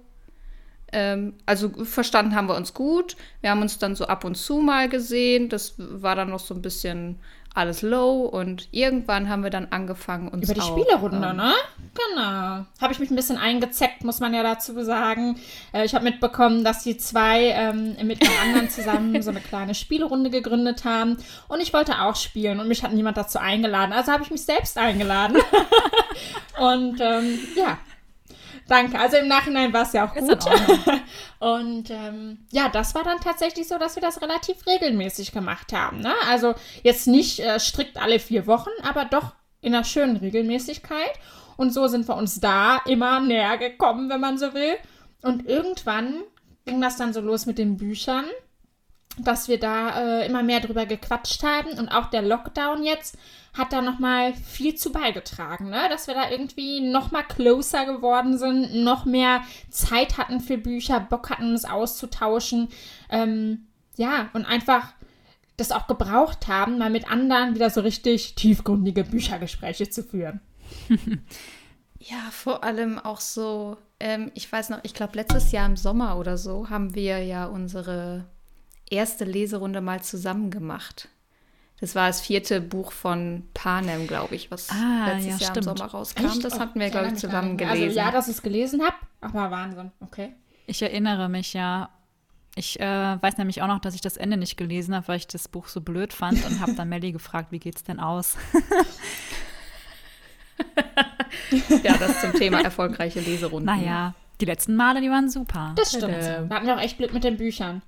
ähm, 0.92 1.34
also 1.46 1.70
verstanden 1.84 2.34
haben 2.34 2.48
wir 2.48 2.56
uns 2.56 2.74
gut. 2.74 3.16
Wir 3.40 3.50
haben 3.50 3.62
uns 3.62 3.78
dann 3.78 3.94
so 3.94 4.06
ab 4.06 4.24
und 4.24 4.36
zu 4.36 4.58
mal 4.58 4.88
gesehen. 4.88 5.48
Das 5.48 5.74
war 5.78 6.16
dann 6.16 6.30
noch 6.30 6.40
so 6.40 6.54
ein 6.54 6.62
bisschen 6.62 7.18
alles 7.54 7.82
low. 7.82 8.22
Und 8.22 8.68
irgendwann 8.70 9.28
haben 9.28 9.42
wir 9.42 9.50
dann 9.50 9.68
angefangen, 9.70 10.28
uns 10.28 10.44
Über 10.44 10.54
die 10.54 10.60
auch, 10.60 10.78
Spielerunde, 10.78 11.28
ähm, 11.28 11.36
ne? 11.36 11.54
Genau. 11.94 12.66
Habe 12.80 12.92
ich 12.92 12.98
mich 12.98 13.10
ein 13.10 13.16
bisschen 13.16 13.36
eingezeckt, 13.36 14.04
muss 14.04 14.20
man 14.20 14.32
ja 14.34 14.42
dazu 14.42 14.82
sagen. 14.84 15.38
Äh, 15.72 15.84
ich 15.84 15.94
habe 15.94 16.04
mitbekommen, 16.04 16.64
dass 16.64 16.82
die 16.82 16.96
zwei 16.96 17.48
ähm, 17.48 17.96
mit 18.04 18.22
einem 18.22 18.38
anderen 18.42 18.70
zusammen 18.70 19.20
so 19.22 19.30
eine 19.30 19.40
kleine 19.40 19.74
Spielerunde 19.74 20.30
gegründet 20.30 20.84
haben. 20.84 21.16
Und 21.48 21.60
ich 21.60 21.72
wollte 21.72 22.00
auch 22.02 22.16
spielen 22.16 22.60
und 22.60 22.68
mich 22.68 22.82
hat 22.82 22.92
niemand 22.92 23.16
dazu 23.16 23.38
eingeladen. 23.38 23.92
Also 23.92 24.12
habe 24.12 24.22
ich 24.22 24.30
mich 24.30 24.44
selbst 24.44 24.78
eingeladen. 24.78 25.36
und 26.58 27.00
ähm, 27.00 27.38
ja. 27.56 27.78
Danke. 28.70 29.00
Also 29.00 29.16
im 29.16 29.26
Nachhinein 29.26 29.72
war 29.72 29.82
es 29.82 29.92
ja 29.92 30.08
auch 30.08 30.14
Ist 30.14 30.28
gut. 30.28 30.46
Und 31.40 31.90
ähm, 31.90 32.46
ja, 32.52 32.68
das 32.68 32.94
war 32.94 33.02
dann 33.02 33.18
tatsächlich 33.18 33.66
so, 33.66 33.78
dass 33.78 33.96
wir 33.96 34.00
das 34.00 34.22
relativ 34.22 34.64
regelmäßig 34.64 35.32
gemacht 35.32 35.72
haben. 35.72 35.98
Ne? 35.98 36.12
Also 36.28 36.54
jetzt 36.84 37.08
nicht 37.08 37.40
äh, 37.40 37.58
strikt 37.58 37.96
alle 37.96 38.20
vier 38.20 38.46
Wochen, 38.46 38.70
aber 38.88 39.06
doch 39.06 39.32
in 39.60 39.74
einer 39.74 39.82
schönen 39.82 40.18
Regelmäßigkeit. 40.18 41.10
Und 41.56 41.74
so 41.74 41.88
sind 41.88 42.06
wir 42.06 42.14
uns 42.14 42.38
da 42.38 42.76
immer 42.86 43.18
näher 43.18 43.58
gekommen, 43.58 44.08
wenn 44.08 44.20
man 44.20 44.38
so 44.38 44.54
will. 44.54 44.76
Und 45.20 45.48
irgendwann 45.48 46.22
ging 46.64 46.80
das 46.80 46.96
dann 46.96 47.12
so 47.12 47.20
los 47.20 47.46
mit 47.46 47.58
den 47.58 47.76
Büchern, 47.76 48.24
dass 49.18 49.48
wir 49.48 49.58
da 49.58 50.20
äh, 50.20 50.26
immer 50.26 50.42
mehr 50.42 50.60
drüber 50.60 50.86
gequatscht 50.86 51.42
haben. 51.42 51.78
Und 51.78 51.88
auch 51.88 52.06
der 52.06 52.22
Lockdown 52.22 52.82
jetzt 52.82 53.18
hat 53.52 53.72
da 53.72 53.82
nochmal 53.82 54.32
viel 54.34 54.76
zu 54.76 54.92
beigetragen, 54.92 55.70
ne? 55.70 55.88
dass 55.88 56.06
wir 56.06 56.14
da 56.14 56.30
irgendwie 56.30 56.80
nochmal 56.80 57.24
closer 57.24 57.84
geworden 57.84 58.38
sind, 58.38 58.84
noch 58.84 59.04
mehr 59.04 59.42
Zeit 59.70 60.18
hatten 60.18 60.40
für 60.40 60.56
Bücher, 60.56 61.00
Bock 61.00 61.30
hatten, 61.30 61.50
uns 61.50 61.64
auszutauschen. 61.64 62.68
Ähm, 63.10 63.66
ja, 63.96 64.30
und 64.34 64.44
einfach 64.44 64.92
das 65.56 65.72
auch 65.72 65.88
gebraucht 65.88 66.46
haben, 66.46 66.78
mal 66.78 66.90
mit 66.90 67.10
anderen 67.10 67.54
wieder 67.54 67.70
so 67.70 67.80
richtig 67.80 68.34
tiefgründige 68.34 69.04
Büchergespräche 69.04 69.90
zu 69.90 70.02
führen. 70.02 70.40
Ja, 72.02 72.30
vor 72.30 72.64
allem 72.64 72.98
auch 72.98 73.20
so, 73.20 73.76
ähm, 74.00 74.32
ich 74.34 74.50
weiß 74.50 74.70
noch, 74.70 74.80
ich 74.84 74.94
glaube, 74.94 75.16
letztes 75.16 75.52
Jahr 75.52 75.66
im 75.66 75.76
Sommer 75.76 76.16
oder 76.18 76.38
so 76.38 76.70
haben 76.70 76.94
wir 76.94 77.22
ja 77.22 77.44
unsere 77.44 78.24
erste 78.90 79.24
Leserunde 79.24 79.80
mal 79.80 80.02
zusammen 80.02 80.50
gemacht. 80.50 81.08
Das 81.80 81.94
war 81.94 82.08
das 82.08 82.20
vierte 82.20 82.60
Buch 82.60 82.92
von 82.92 83.44
Panem, 83.54 84.06
glaube 84.06 84.34
ich, 84.34 84.50
was 84.50 84.68
Ah, 84.70 85.06
letztes 85.06 85.24
ja, 85.24 85.30
Jahr 85.30 85.40
stimmt. 85.40 85.56
im 85.56 85.62
Sommer 85.78 85.90
rauskam. 85.90 86.40
Das 86.42 86.54
Oh, 86.56 86.60
hatten 86.60 86.78
wir, 86.78 86.90
glaube 86.90 87.06
ich, 87.08 87.14
zusammen 87.14 87.56
mehr. 87.56 87.68
gelesen. 87.68 87.84
Also 87.88 87.98
ja, 87.98 88.10
dass 88.10 88.28
ich 88.28 88.34
es 88.36 88.42
gelesen 88.42 88.82
habe, 88.82 88.96
aber 89.22 89.50
Wahnsinn, 89.50 89.90
okay. 90.00 90.34
Ich 90.66 90.82
erinnere 90.82 91.30
mich 91.30 91.54
ja. 91.54 91.88
Ich 92.56 92.78
äh, 92.80 92.84
weiß 93.22 93.38
nämlich 93.38 93.62
auch 93.62 93.68
noch, 93.68 93.78
dass 93.78 93.94
ich 93.94 94.00
das 94.02 94.16
Ende 94.18 94.36
nicht 94.36 94.56
gelesen 94.56 94.94
habe, 94.94 95.06
weil 95.08 95.16
ich 95.18 95.28
das 95.28 95.46
Buch 95.48 95.68
so 95.68 95.80
blöd 95.80 96.12
fand 96.12 96.44
und 96.44 96.60
habe 96.60 96.74
dann 96.74 96.88
Melly 96.88 97.12
gefragt, 97.12 97.52
wie 97.52 97.60
geht's 97.60 97.84
denn 97.84 98.00
aus? 98.00 98.36
ja, 101.82 101.96
das 101.96 102.20
zum 102.20 102.32
Thema 102.34 102.60
erfolgreiche 102.62 103.20
Leserunden. 103.20 103.66
Naja, 103.66 104.14
die 104.40 104.44
letzten 104.44 104.76
Male, 104.76 105.00
die 105.00 105.10
waren 105.10 105.28
super. 105.30 105.72
Das 105.76 105.90
stimmt. 105.90 106.14
Da 106.22 106.48
hatten 106.56 106.66
wir 106.66 106.76
auch 106.76 106.80
echt 106.80 106.98
Glück 106.98 107.12
mit 107.12 107.24
den 107.24 107.36
Büchern. 107.36 107.82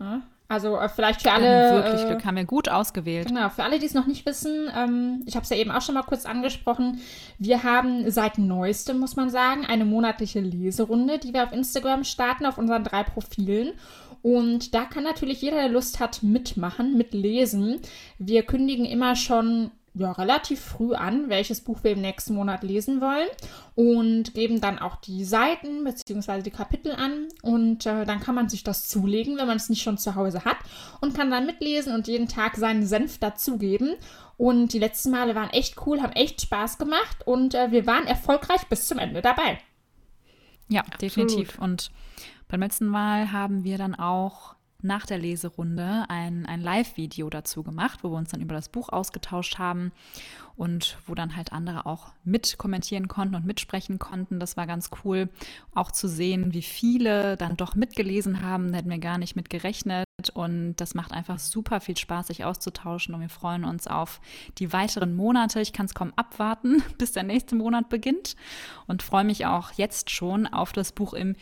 Ja? 0.00 0.22
Also 0.48 0.76
äh, 0.76 0.88
vielleicht 0.88 1.22
für 1.22 1.32
alle. 1.32 1.48
haben 1.48 1.82
wirklich 1.82 2.02
äh, 2.02 2.06
Glück, 2.06 2.24
haben 2.24 2.36
wir 2.36 2.44
gut 2.44 2.68
ausgewählt. 2.68 3.28
Genau, 3.28 3.48
für 3.48 3.64
alle, 3.64 3.78
die 3.78 3.86
es 3.86 3.94
noch 3.94 4.06
nicht 4.06 4.26
wissen, 4.26 4.70
ähm, 4.76 5.22
ich 5.26 5.36
habe 5.36 5.44
es 5.44 5.50
ja 5.50 5.56
eben 5.56 5.70
auch 5.70 5.80
schon 5.80 5.94
mal 5.94 6.02
kurz 6.02 6.26
angesprochen. 6.26 7.00
Wir 7.38 7.62
haben 7.62 8.10
seit 8.10 8.38
neuestem, 8.38 8.98
muss 8.98 9.16
man 9.16 9.30
sagen, 9.30 9.64
eine 9.64 9.84
monatliche 9.84 10.40
Leserunde, 10.40 11.18
die 11.18 11.32
wir 11.32 11.44
auf 11.44 11.52
Instagram 11.52 12.04
starten, 12.04 12.46
auf 12.46 12.58
unseren 12.58 12.84
drei 12.84 13.04
Profilen. 13.04 13.72
Und 14.22 14.74
da 14.74 14.84
kann 14.84 15.04
natürlich 15.04 15.42
jeder, 15.42 15.56
der 15.56 15.68
Lust 15.68 16.00
hat, 16.00 16.22
mitmachen, 16.22 16.96
mitlesen. 16.96 17.80
Wir 18.18 18.42
kündigen 18.42 18.86
immer 18.86 19.16
schon 19.16 19.70
ja, 19.96 20.10
relativ 20.10 20.60
früh 20.60 20.92
an, 20.94 21.28
welches 21.28 21.60
Buch 21.60 21.84
wir 21.84 21.92
im 21.92 22.00
nächsten 22.00 22.34
Monat 22.34 22.64
lesen 22.64 23.00
wollen 23.00 23.28
und 23.76 24.34
geben 24.34 24.60
dann 24.60 24.80
auch 24.80 24.96
die 24.96 25.24
Seiten 25.24 25.84
bzw. 25.84 26.42
die 26.42 26.50
Kapitel 26.50 26.92
an 26.92 27.28
und 27.42 27.86
äh, 27.86 28.04
dann 28.04 28.18
kann 28.18 28.34
man 28.34 28.48
sich 28.48 28.64
das 28.64 28.88
zulegen, 28.88 29.38
wenn 29.38 29.46
man 29.46 29.56
es 29.56 29.68
nicht 29.68 29.82
schon 29.82 29.96
zu 29.96 30.16
Hause 30.16 30.44
hat 30.44 30.56
und 31.00 31.14
kann 31.14 31.30
dann 31.30 31.46
mitlesen 31.46 31.94
und 31.94 32.08
jeden 32.08 32.26
Tag 32.26 32.56
seinen 32.56 32.84
Senf 32.84 33.18
dazugeben. 33.18 33.94
Und 34.36 34.72
die 34.72 34.80
letzten 34.80 35.12
Male 35.12 35.36
waren 35.36 35.50
echt 35.50 35.76
cool, 35.86 36.02
haben 36.02 36.12
echt 36.12 36.40
Spaß 36.40 36.78
gemacht 36.78 37.18
und 37.24 37.54
äh, 37.54 37.70
wir 37.70 37.86
waren 37.86 38.08
erfolgreich 38.08 38.66
bis 38.68 38.88
zum 38.88 38.98
Ende 38.98 39.22
dabei. 39.22 39.60
Ja, 40.68 40.82
definitiv. 41.00 41.56
Und 41.60 41.92
beim 42.48 42.60
letzten 42.60 42.86
Mal 42.86 43.30
haben 43.30 43.62
wir 43.62 43.78
dann 43.78 43.94
auch 43.94 44.56
nach 44.84 45.06
der 45.06 45.18
Leserunde 45.18 46.04
ein, 46.08 46.46
ein 46.46 46.60
Live-Video 46.60 47.30
dazu 47.30 47.62
gemacht, 47.62 48.00
wo 48.02 48.10
wir 48.10 48.18
uns 48.18 48.30
dann 48.30 48.40
über 48.40 48.54
das 48.54 48.68
Buch 48.68 48.90
ausgetauscht 48.90 49.58
haben 49.58 49.92
und 50.56 50.98
wo 51.06 51.14
dann 51.14 51.36
halt 51.36 51.52
andere 51.52 51.86
auch 51.86 52.12
mit 52.22 52.58
kommentieren 52.58 53.08
konnten 53.08 53.34
und 53.34 53.44
mitsprechen 53.44 53.98
konnten. 53.98 54.38
Das 54.38 54.56
war 54.56 54.66
ganz 54.66 54.90
cool, 55.04 55.28
auch 55.74 55.90
zu 55.90 56.08
sehen, 56.08 56.52
wie 56.52 56.62
viele 56.62 57.36
dann 57.36 57.56
doch 57.56 57.74
mitgelesen 57.74 58.42
haben. 58.42 58.70
Da 58.70 58.78
hätten 58.78 58.90
wir 58.90 58.98
gar 58.98 59.18
nicht 59.18 59.36
mit 59.36 59.50
gerechnet. 59.50 60.04
und 60.32 60.76
das 60.76 60.94
macht 60.94 61.12
einfach 61.12 61.38
super 61.38 61.80
viel 61.80 61.96
Spaß, 61.96 62.28
sich 62.28 62.44
auszutauschen 62.44 63.14
und 63.14 63.20
wir 63.20 63.28
freuen 63.28 63.64
uns 63.64 63.86
auf 63.86 64.20
die 64.58 64.72
weiteren 64.72 65.16
Monate. 65.16 65.60
Ich 65.60 65.72
kann 65.72 65.86
es 65.86 65.94
kaum 65.94 66.12
abwarten, 66.14 66.82
bis 66.98 67.12
der 67.12 67.24
nächste 67.24 67.56
Monat 67.56 67.88
beginnt 67.88 68.36
und 68.86 69.02
freue 69.02 69.24
mich 69.24 69.46
auch 69.46 69.72
jetzt 69.72 70.10
schon 70.10 70.46
auf 70.46 70.72
das 70.72 70.92
Buch 70.92 71.14
im 71.14 71.34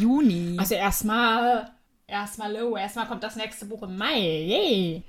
Juni. 0.00 0.56
Also 0.58 0.74
erstmal, 0.74 1.70
erstmal 2.12 2.56
low, 2.56 2.76
erstmal 2.76 3.06
kommt 3.06 3.24
das 3.24 3.36
nächste 3.36 3.64
Buch 3.64 3.82
im 3.82 3.96
Mai. 3.96 4.18
Yay! 4.18 5.02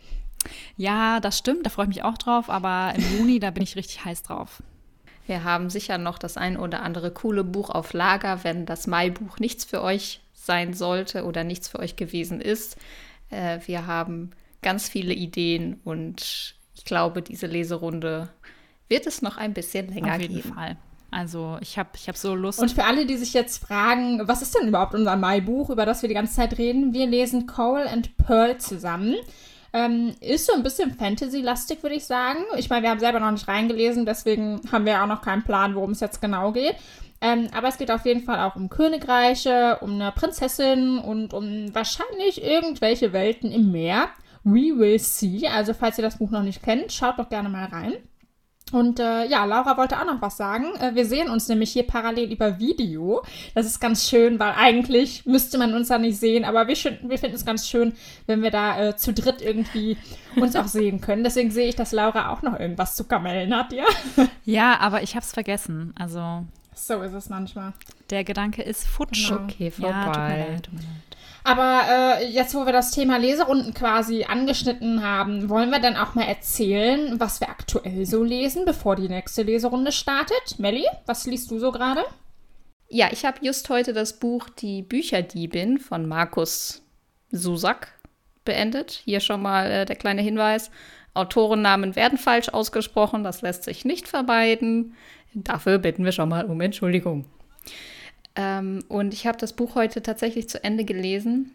Ja, 0.75 1.19
das 1.19 1.37
stimmt, 1.37 1.65
da 1.65 1.69
freue 1.69 1.85
ich 1.85 1.95
mich 1.95 2.03
auch 2.03 2.17
drauf, 2.17 2.49
aber 2.49 2.93
im 2.95 3.17
Juni, 3.17 3.39
da 3.39 3.51
bin 3.51 3.63
ich 3.63 3.75
richtig 3.75 4.03
heiß 4.03 4.23
drauf. 4.23 4.63
Wir 5.25 5.43
haben 5.43 5.69
sicher 5.69 5.97
noch 5.97 6.17
das 6.17 6.35
ein 6.35 6.57
oder 6.57 6.81
andere 6.81 7.11
coole 7.11 7.43
Buch 7.43 7.69
auf 7.69 7.93
Lager, 7.93 8.43
wenn 8.43 8.65
das 8.65 8.87
Mai-Buch 8.87 9.39
nichts 9.39 9.63
für 9.63 9.81
euch 9.81 10.21
sein 10.33 10.73
sollte 10.73 11.23
oder 11.23 11.45
nichts 11.45 11.69
für 11.69 11.79
euch 11.79 11.95
gewesen 11.95 12.41
ist. 12.41 12.77
Äh, 13.29 13.59
wir 13.65 13.87
haben 13.87 14.31
ganz 14.61 14.89
viele 14.89 15.13
Ideen 15.13 15.79
und 15.85 16.55
ich 16.75 16.83
glaube, 16.83 17.21
diese 17.21 17.47
Leserunde 17.47 18.29
wird 18.89 19.07
es 19.07 19.21
noch 19.21 19.37
ein 19.37 19.53
bisschen 19.53 19.87
länger 19.87 20.17
geben. 20.17 20.37
Auf 20.37 20.43
jeden 20.43 20.53
Fall. 20.53 20.77
Also 21.13 21.57
ich 21.61 21.77
habe 21.77 21.89
ich 21.95 22.07
hab 22.07 22.17
so 22.17 22.35
Lust. 22.35 22.59
Und 22.59 22.71
für 22.71 22.83
alle, 22.83 23.05
die 23.05 23.17
sich 23.17 23.33
jetzt 23.33 23.63
fragen, 23.65 24.27
was 24.27 24.41
ist 24.41 24.55
denn 24.55 24.67
überhaupt 24.67 24.95
unser 24.95 25.15
Mai-Buch, 25.15 25.69
über 25.69 25.85
das 25.85 26.01
wir 26.01 26.09
die 26.09 26.15
ganze 26.15 26.33
Zeit 26.35 26.57
reden, 26.57 26.93
wir 26.93 27.05
lesen 27.05 27.45
Coral 27.45 27.87
and 27.87 28.17
Pearl 28.17 28.57
zusammen. 28.57 29.15
Ähm, 29.75 30.13
ist 30.21 30.45
so 30.45 30.53
ein 30.53 30.61
bisschen 30.61 30.93
Fantasy-lastig, 30.93 31.81
würde 31.81 31.95
ich 31.95 32.05
sagen. 32.05 32.39
Ich 32.57 32.69
meine, 32.69 32.83
wir 32.83 32.89
haben 32.91 32.99
selber 32.99 33.19
noch 33.19 33.31
nicht 33.31 33.47
reingelesen, 33.47 34.05
deswegen 34.05 34.61
haben 34.71 34.85
wir 34.85 35.01
auch 35.01 35.07
noch 35.07 35.21
keinen 35.21 35.43
Plan, 35.43 35.73
worum 35.73 35.91
es 35.91 35.99
jetzt 35.99 36.21
genau 36.21 36.51
geht. 36.51 36.75
Ähm, 37.21 37.47
aber 37.55 37.69
es 37.69 37.77
geht 37.77 37.89
auf 37.89 38.05
jeden 38.05 38.21
Fall 38.21 38.39
auch 38.39 38.55
um 38.55 38.69
Königreiche, 38.69 39.77
um 39.81 39.93
eine 39.93 40.11
Prinzessin 40.11 40.99
und 40.99 41.33
um 41.33 41.73
wahrscheinlich 41.73 42.43
irgendwelche 42.43 43.13
Welten 43.13 43.51
im 43.51 43.71
Meer. 43.71 44.09
We 44.43 44.77
will 44.77 44.99
see. 44.99 45.47
Also, 45.47 45.73
falls 45.73 45.97
ihr 45.97 46.03
das 46.03 46.17
Buch 46.17 46.29
noch 46.29 46.43
nicht 46.43 46.61
kennt, 46.61 46.91
schaut 46.91 47.17
doch 47.17 47.29
gerne 47.29 47.49
mal 47.49 47.65
rein. 47.65 47.93
Und 48.73 48.99
äh, 48.99 49.27
ja, 49.27 49.45
Laura 49.45 49.77
wollte 49.77 49.99
auch 49.99 50.05
noch 50.05 50.19
was 50.19 50.35
sagen. 50.35 50.65
Äh, 50.79 50.95
wir 50.95 51.05
sehen 51.05 51.29
uns 51.29 51.47
nämlich 51.47 51.71
hier 51.71 51.85
parallel 51.85 52.31
über 52.31 52.57
Video. 52.57 53.21
Das 53.53 53.67
ist 53.67 53.79
ganz 53.79 54.09
schön, 54.09 54.39
weil 54.39 54.53
eigentlich 54.57 55.27
müsste 55.27 55.59
man 55.59 55.75
uns 55.75 55.89
da 55.89 55.99
nicht 55.99 56.19
sehen, 56.19 56.43
aber 56.43 56.67
wir, 56.67 56.75
wir 56.75 57.19
finden 57.19 57.35
es 57.35 57.45
ganz 57.45 57.67
schön, 57.67 57.93
wenn 58.25 58.41
wir 58.41 58.49
da 58.49 58.89
äh, 58.89 58.95
zu 58.95 59.13
dritt 59.13 59.43
irgendwie 59.43 59.95
uns 60.37 60.55
auch 60.55 60.65
sehen 60.65 61.01
können. 61.01 61.23
Deswegen 61.23 61.51
sehe 61.51 61.69
ich, 61.69 61.75
dass 61.75 61.91
Laura 61.91 62.33
auch 62.33 62.41
noch 62.41 62.59
irgendwas 62.59 62.95
zu 62.95 63.03
kamellen 63.03 63.55
hat, 63.55 63.71
ja? 63.73 63.85
Ja, 64.43 64.79
aber 64.79 65.03
ich 65.03 65.15
habe 65.15 65.23
es 65.23 65.31
vergessen. 65.31 65.93
Also. 65.97 66.43
So 66.73 67.01
ist 67.03 67.13
es 67.13 67.29
manchmal. 67.29 67.73
Der 68.09 68.23
Gedanke 68.23 68.63
ist 68.63 68.87
futsch. 68.87 69.29
Genau. 69.29 69.43
Okay, 69.43 69.69
vorbei. 69.69 69.89
Ja, 69.89 70.05
tut 70.05 70.23
mir 70.23 70.29
leid, 70.29 70.63
tut 70.63 70.73
mir 70.73 70.79
leid. 70.79 71.12
Aber 71.43 72.19
äh, 72.21 72.27
jetzt, 72.27 72.55
wo 72.55 72.65
wir 72.65 72.71
das 72.71 72.91
Thema 72.91 73.17
Leserunden 73.17 73.73
quasi 73.73 74.23
angeschnitten 74.23 75.03
haben, 75.03 75.49
wollen 75.49 75.71
wir 75.71 75.79
dann 75.79 75.97
auch 75.97 76.15
mal 76.15 76.23
erzählen, 76.23 77.19
was 77.19 77.41
wir 77.41 77.49
aktuell 77.49 78.05
so 78.05 78.23
lesen, 78.23 78.63
bevor 78.65 78.95
die 78.95 79.09
nächste 79.09 79.43
Leserunde 79.43 79.91
startet. 79.91 80.57
Melli, 80.57 80.85
was 81.05 81.25
liest 81.25 81.51
du 81.51 81.59
so 81.59 81.71
gerade? 81.71 82.03
Ja, 82.87 83.09
ich 83.11 83.25
habe 83.25 83.39
just 83.41 83.69
heute 83.69 83.91
das 83.91 84.19
Buch 84.19 84.49
Die 84.49 84.83
Bücherdiebin 84.83 85.79
von 85.79 86.07
Markus 86.07 86.81
Susak 87.31 87.91
beendet. 88.45 89.01
Hier 89.03 89.19
schon 89.19 89.41
mal 89.41 89.69
äh, 89.69 89.85
der 89.85 89.95
kleine 89.95 90.21
Hinweis. 90.21 90.71
Autorennamen 91.13 91.95
werden 91.95 92.17
falsch 92.17 92.49
ausgesprochen, 92.49 93.23
das 93.23 93.41
lässt 93.41 93.63
sich 93.63 93.85
nicht 93.85 94.07
vermeiden. 94.07 94.95
Dafür 95.33 95.77
bitten 95.77 96.05
wir 96.05 96.11
schon 96.11 96.29
mal 96.29 96.45
um 96.45 96.61
Entschuldigung. 96.61 97.25
Ähm, 98.35 98.83
und 98.87 99.13
ich 99.13 99.27
habe 99.27 99.37
das 99.37 99.53
Buch 99.53 99.75
heute 99.75 100.01
tatsächlich 100.01 100.49
zu 100.49 100.63
Ende 100.63 100.85
gelesen. 100.85 101.51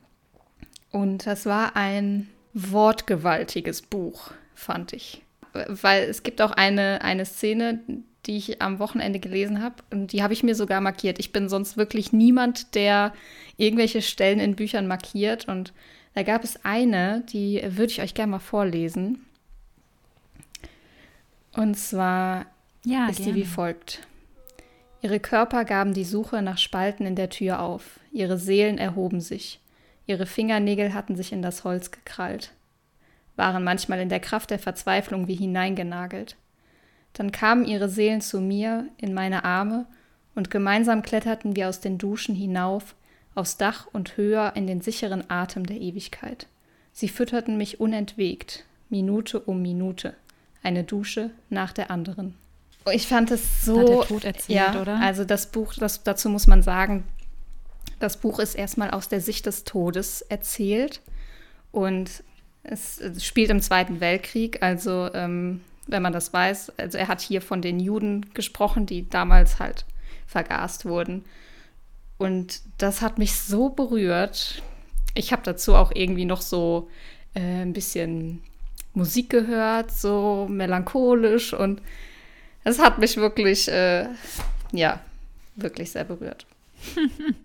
Und 0.91 1.27
das 1.27 1.47
war 1.47 1.77
ein 1.77 2.29
wortgewaltiges 2.55 3.83
Buch, 3.83 4.33
fand 4.55 4.93
ich. 4.93 5.23
Weil 5.53 6.05
es 6.05 6.23
gibt 6.23 6.41
auch 6.41 6.53
eine, 6.53 7.03
eine 7.03 7.25
Szene, 7.25 7.81
die 8.27 8.37
ich 8.37 8.63
am 8.63 8.79
Wochenende 8.79 9.19
gelesen 9.19 9.63
habe. 9.63 9.77
Und 9.91 10.13
die 10.13 10.23
habe 10.23 10.33
ich 10.33 10.43
mir 10.43 10.55
sogar 10.55 10.81
markiert. 10.81 11.19
Ich 11.19 11.33
bin 11.33 11.49
sonst 11.49 11.77
wirklich 11.77 12.13
niemand, 12.13 12.75
der 12.75 13.13
irgendwelche 13.57 14.03
Stellen 14.03 14.41
in 14.41 14.57
Büchern 14.57 14.87
markiert. 14.87 15.49
Und 15.49 15.73
da 16.15 16.23
gab 16.23 16.45
es 16.45 16.65
eine, 16.65 17.25
die 17.33 17.63
würde 17.65 17.93
ich 17.93 18.03
euch 18.03 18.15
gerne 18.15 18.33
mal 18.33 18.39
vorlesen. 18.39 19.25
Und 21.53 21.77
zwar 21.77 22.47
ja, 22.85 23.09
ist 23.09 23.19
gerne. 23.19 23.33
die 23.33 23.41
wie 23.41 23.45
folgt. 23.47 24.08
Ihre 25.01 25.21
Körper 25.21 25.65
gaben 25.65 25.95
die 25.95 26.05
Suche 26.05 26.43
nach 26.43 26.59
Spalten 26.59 27.07
in 27.07 27.15
der 27.15 27.31
Tür 27.31 27.61
auf, 27.61 28.01
ihre 28.11 28.37
Seelen 28.37 28.79
erhoben 28.79 29.21
sich, 29.21 29.61
ihre 30.07 30.27
Fingernägel 30.27 30.93
hatten 30.93 31.15
sich 31.15 31.33
in 31.33 31.41
das 31.41 31.63
Holz 31.63 31.93
gekrallt, 31.93 32.53
waren 33.37 33.63
manchmal 33.63 34.01
in 34.01 34.09
der 34.09 34.19
Kraft 34.19 34.51
der 34.51 34.59
Verzweiflung 34.59 35.29
wie 35.29 35.37
hineingenagelt. 35.37 36.37
Dann 37.13 37.31
kamen 37.31 37.65
ihre 37.65 37.89
Seelen 37.89 38.21
zu 38.21 38.41
mir 38.41 38.89
in 38.97 39.15
meine 39.15 39.45
Arme, 39.45 39.87
und 40.35 40.51
gemeinsam 40.51 41.03
kletterten 41.03 41.57
wir 41.57 41.69
aus 41.69 41.81
den 41.81 41.99
Duschen 41.99 42.35
hinauf, 42.35 42.95
aufs 43.35 43.57
Dach 43.57 43.89
und 43.93 44.17
höher 44.17 44.53
in 44.57 44.67
den 44.67 44.81
sicheren 44.81 45.29
Atem 45.31 45.67
der 45.67 45.81
Ewigkeit. 45.81 46.47
Sie 46.93 47.09
fütterten 47.09 47.57
mich 47.57 47.81
unentwegt, 47.81 48.65
Minute 48.89 49.39
um 49.41 49.63
Minute, 49.63 50.15
eine 50.63 50.83
Dusche 50.83 51.31
nach 51.51 51.73
der 51.73 51.91
anderen. 51.91 52.35
Ich 52.93 53.07
fand 53.07 53.31
es 53.31 53.65
so. 53.65 53.85
Der 53.85 54.01
Tod 54.01 54.25
erzählt, 54.25 54.59
ja, 54.75 54.81
oder? 54.81 55.01
Also 55.01 55.25
das 55.25 55.51
Buch, 55.51 55.75
das, 55.75 56.03
dazu 56.03 56.29
muss 56.29 56.47
man 56.47 56.63
sagen, 56.63 57.05
das 57.99 58.17
Buch 58.17 58.39
ist 58.39 58.55
erstmal 58.55 58.91
aus 58.91 59.09
der 59.09 59.21
Sicht 59.21 59.47
des 59.47 59.65
Todes 59.65 60.23
erzählt 60.23 61.01
und 61.73 62.23
es, 62.63 62.99
es 62.99 63.25
spielt 63.25 63.51
im 63.51 63.61
Zweiten 63.61 64.01
Weltkrieg. 64.01 64.63
Also 64.63 65.11
ähm, 65.15 65.63
wenn 65.87 66.03
man 66.03 66.13
das 66.13 66.33
weiß, 66.33 66.73
also 66.77 66.99
er 66.99 67.09
hat 67.09 67.21
hier 67.21 67.43
von 67.43 67.63
den 67.63 67.81
Juden 67.81 68.27
gesprochen, 68.35 68.87
die 68.87 69.09
damals 69.09 69.59
halt 69.59 69.85
vergast 70.27 70.85
wurden. 70.85 71.25
Und 72.19 72.61
das 72.79 73.01
hat 73.01 73.19
mich 73.19 73.37
so 73.37 73.71
berührt. 73.71 74.63
Ich 75.15 75.33
habe 75.33 75.43
dazu 75.45 75.75
auch 75.75 75.93
irgendwie 75.95 76.25
noch 76.25 76.43
so 76.43 76.89
äh, 77.35 77.63
ein 77.63 77.73
bisschen 77.73 78.43
Musik 78.93 79.31
gehört, 79.31 79.93
so 79.93 80.47
melancholisch 80.51 81.55
und 81.55 81.81
es 82.65 82.79
hat 82.79 82.99
mich 82.99 83.17
wirklich, 83.17 83.69
äh, 83.69 84.09
ja, 84.73 85.01
wirklich 85.57 85.91
sehr 85.91 86.05
berührt. 86.05 86.47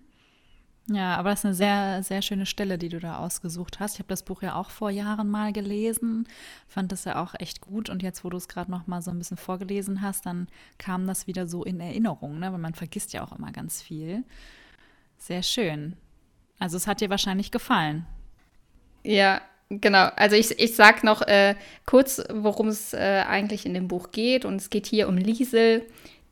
Ja, 0.86 1.16
aber 1.16 1.30
das 1.30 1.40
ist 1.40 1.44
eine 1.46 1.54
sehr, 1.54 2.02
sehr 2.02 2.20
schöne 2.20 2.44
Stelle, 2.44 2.76
die 2.76 2.90
du 2.90 3.00
da 3.00 3.16
ausgesucht 3.16 3.80
hast. 3.80 3.94
Ich 3.94 4.00
habe 4.00 4.08
das 4.08 4.22
Buch 4.22 4.42
ja 4.42 4.54
auch 4.54 4.68
vor 4.68 4.90
Jahren 4.90 5.30
mal 5.30 5.50
gelesen, 5.50 6.28
fand 6.68 6.92
das 6.92 7.04
ja 7.04 7.22
auch 7.22 7.34
echt 7.38 7.62
gut. 7.62 7.88
Und 7.88 8.02
jetzt, 8.02 8.22
wo 8.22 8.28
du 8.28 8.36
es 8.36 8.48
gerade 8.48 8.70
noch 8.70 8.86
mal 8.86 9.00
so 9.00 9.10
ein 9.10 9.16
bisschen 9.16 9.38
vorgelesen 9.38 10.02
hast, 10.02 10.26
dann 10.26 10.46
kam 10.76 11.06
das 11.06 11.26
wieder 11.26 11.46
so 11.46 11.64
in 11.64 11.80
Erinnerung, 11.80 12.38
ne? 12.38 12.52
weil 12.52 12.58
man 12.58 12.74
vergisst 12.74 13.14
ja 13.14 13.24
auch 13.24 13.32
immer 13.32 13.50
ganz 13.50 13.80
viel. 13.80 14.24
Sehr 15.16 15.42
schön. 15.42 15.96
Also 16.58 16.76
es 16.76 16.86
hat 16.86 17.00
dir 17.00 17.08
wahrscheinlich 17.08 17.50
gefallen. 17.50 18.04
Ja, 19.02 19.40
Genau, 19.80 20.08
also 20.16 20.36
ich, 20.36 20.58
ich 20.58 20.76
sag 20.76 21.04
noch 21.04 21.22
äh, 21.22 21.54
kurz, 21.86 22.22
worum 22.32 22.68
es 22.68 22.92
äh, 22.92 23.24
eigentlich 23.28 23.66
in 23.66 23.74
dem 23.74 23.88
Buch 23.88 24.10
geht. 24.10 24.44
Und 24.44 24.56
es 24.56 24.70
geht 24.70 24.86
hier 24.86 25.08
um 25.08 25.16
Liesel, 25.16 25.82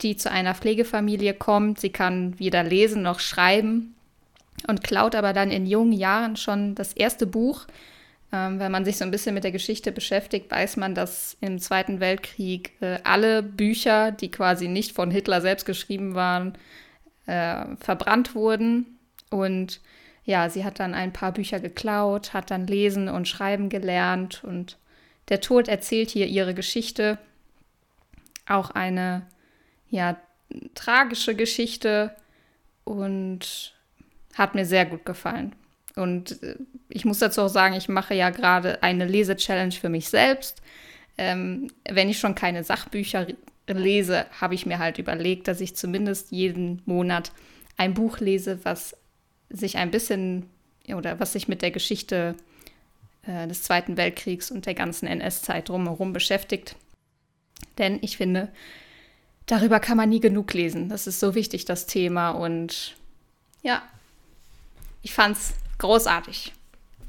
die 0.00 0.16
zu 0.16 0.30
einer 0.30 0.54
Pflegefamilie 0.54 1.34
kommt. 1.34 1.80
Sie 1.80 1.90
kann 1.90 2.38
weder 2.38 2.62
lesen 2.62 3.02
noch 3.02 3.20
schreiben 3.20 3.94
und 4.66 4.84
klaut 4.84 5.14
aber 5.14 5.32
dann 5.32 5.50
in 5.50 5.66
jungen 5.66 5.92
Jahren 5.92 6.36
schon 6.36 6.74
das 6.74 6.92
erste 6.92 7.26
Buch. 7.26 7.66
Ähm, 8.32 8.58
wenn 8.58 8.72
man 8.72 8.84
sich 8.84 8.96
so 8.96 9.04
ein 9.04 9.10
bisschen 9.10 9.34
mit 9.34 9.44
der 9.44 9.52
Geschichte 9.52 9.92
beschäftigt, 9.92 10.50
weiß 10.50 10.76
man, 10.78 10.94
dass 10.94 11.36
im 11.40 11.58
Zweiten 11.58 12.00
Weltkrieg 12.00 12.72
äh, 12.80 12.98
alle 13.04 13.42
Bücher, 13.42 14.10
die 14.10 14.30
quasi 14.30 14.68
nicht 14.68 14.92
von 14.92 15.10
Hitler 15.10 15.40
selbst 15.40 15.66
geschrieben 15.66 16.14
waren, 16.14 16.54
äh, 17.26 17.76
verbrannt 17.78 18.34
wurden. 18.34 18.98
Und 19.30 19.80
ja, 20.24 20.48
sie 20.48 20.64
hat 20.64 20.78
dann 20.78 20.94
ein 20.94 21.12
paar 21.12 21.32
Bücher 21.32 21.60
geklaut, 21.60 22.32
hat 22.32 22.50
dann 22.50 22.66
lesen 22.66 23.08
und 23.08 23.28
schreiben 23.28 23.68
gelernt 23.68 24.44
und 24.44 24.78
der 25.28 25.40
Tod 25.40 25.68
erzählt 25.68 26.10
hier 26.10 26.26
ihre 26.26 26.54
Geschichte. 26.54 27.18
Auch 28.46 28.70
eine, 28.70 29.26
ja, 29.88 30.16
tragische 30.74 31.34
Geschichte 31.34 32.14
und 32.84 33.74
hat 34.34 34.54
mir 34.54 34.64
sehr 34.64 34.86
gut 34.86 35.04
gefallen. 35.04 35.54
Und 35.96 36.42
äh, 36.42 36.56
ich 36.88 37.04
muss 37.04 37.18
dazu 37.18 37.42
auch 37.42 37.48
sagen, 37.48 37.74
ich 37.74 37.88
mache 37.88 38.14
ja 38.14 38.30
gerade 38.30 38.82
eine 38.82 39.06
Lese-Challenge 39.06 39.72
für 39.72 39.88
mich 39.88 40.08
selbst. 40.08 40.62
Ähm, 41.18 41.70
wenn 41.88 42.08
ich 42.08 42.18
schon 42.18 42.34
keine 42.34 42.64
Sachbücher 42.64 43.26
lese, 43.66 44.26
habe 44.40 44.54
ich 44.54 44.66
mir 44.66 44.78
halt 44.78 44.98
überlegt, 44.98 45.48
dass 45.48 45.60
ich 45.60 45.76
zumindest 45.76 46.30
jeden 46.30 46.82
Monat 46.86 47.32
ein 47.76 47.94
Buch 47.94 48.18
lese, 48.18 48.64
was 48.64 48.96
sich 49.52 49.76
ein 49.76 49.90
bisschen 49.90 50.48
oder 50.88 51.20
was 51.20 51.32
sich 51.32 51.48
mit 51.48 51.62
der 51.62 51.70
Geschichte 51.70 52.34
äh, 53.26 53.46
des 53.46 53.62
Zweiten 53.62 53.96
Weltkriegs 53.96 54.50
und 54.50 54.66
der 54.66 54.74
ganzen 54.74 55.06
NS-Zeit 55.06 55.68
drumherum 55.68 56.12
beschäftigt. 56.12 56.76
Denn 57.78 57.98
ich 58.02 58.16
finde, 58.16 58.48
darüber 59.46 59.78
kann 59.80 59.96
man 59.96 60.08
nie 60.08 60.20
genug 60.20 60.52
lesen. 60.52 60.88
Das 60.88 61.06
ist 61.06 61.20
so 61.20 61.34
wichtig, 61.34 61.64
das 61.64 61.86
Thema. 61.86 62.30
Und 62.30 62.96
ja, 63.62 63.82
ich 65.02 65.14
fand 65.14 65.36
es 65.36 65.54
großartig. 65.78 66.52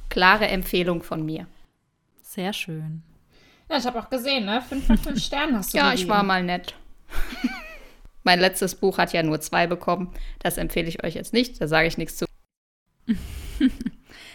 Klare 0.10 0.48
Empfehlung 0.48 1.02
von 1.02 1.26
mir. 1.26 1.48
Sehr 2.22 2.54
schön. 2.54 3.02
Ja, 3.70 3.78
ich 3.78 3.86
habe 3.86 4.00
auch 4.00 4.10
gesehen, 4.10 4.46
ne? 4.46 4.62
Fünf 4.62 4.86
von 4.86 4.98
fünf 4.98 5.20
Sternen 5.24 5.58
hast 5.58 5.74
du 5.74 5.78
Ja, 5.78 5.90
gegeben. 5.90 6.04
ich 6.04 6.10
war 6.10 6.24
mal 6.24 6.44
nett. 6.44 6.76
mein 8.24 8.40
letztes 8.40 8.76
Buch 8.76 8.98
hat 8.98 9.14
ja 9.14 9.24
nur 9.24 9.42
zwei 9.42 9.66
bekommen. 9.68 10.14
Das 10.40 10.58
empfehle 10.58 10.88
ich 10.88 11.04
euch 11.04 11.16
jetzt 11.16 11.34
nicht. 11.34 11.60
Da 11.60 11.68
sage 11.68 11.88
ich 11.88 11.98
nichts 11.98 12.18
zu. 12.18 12.26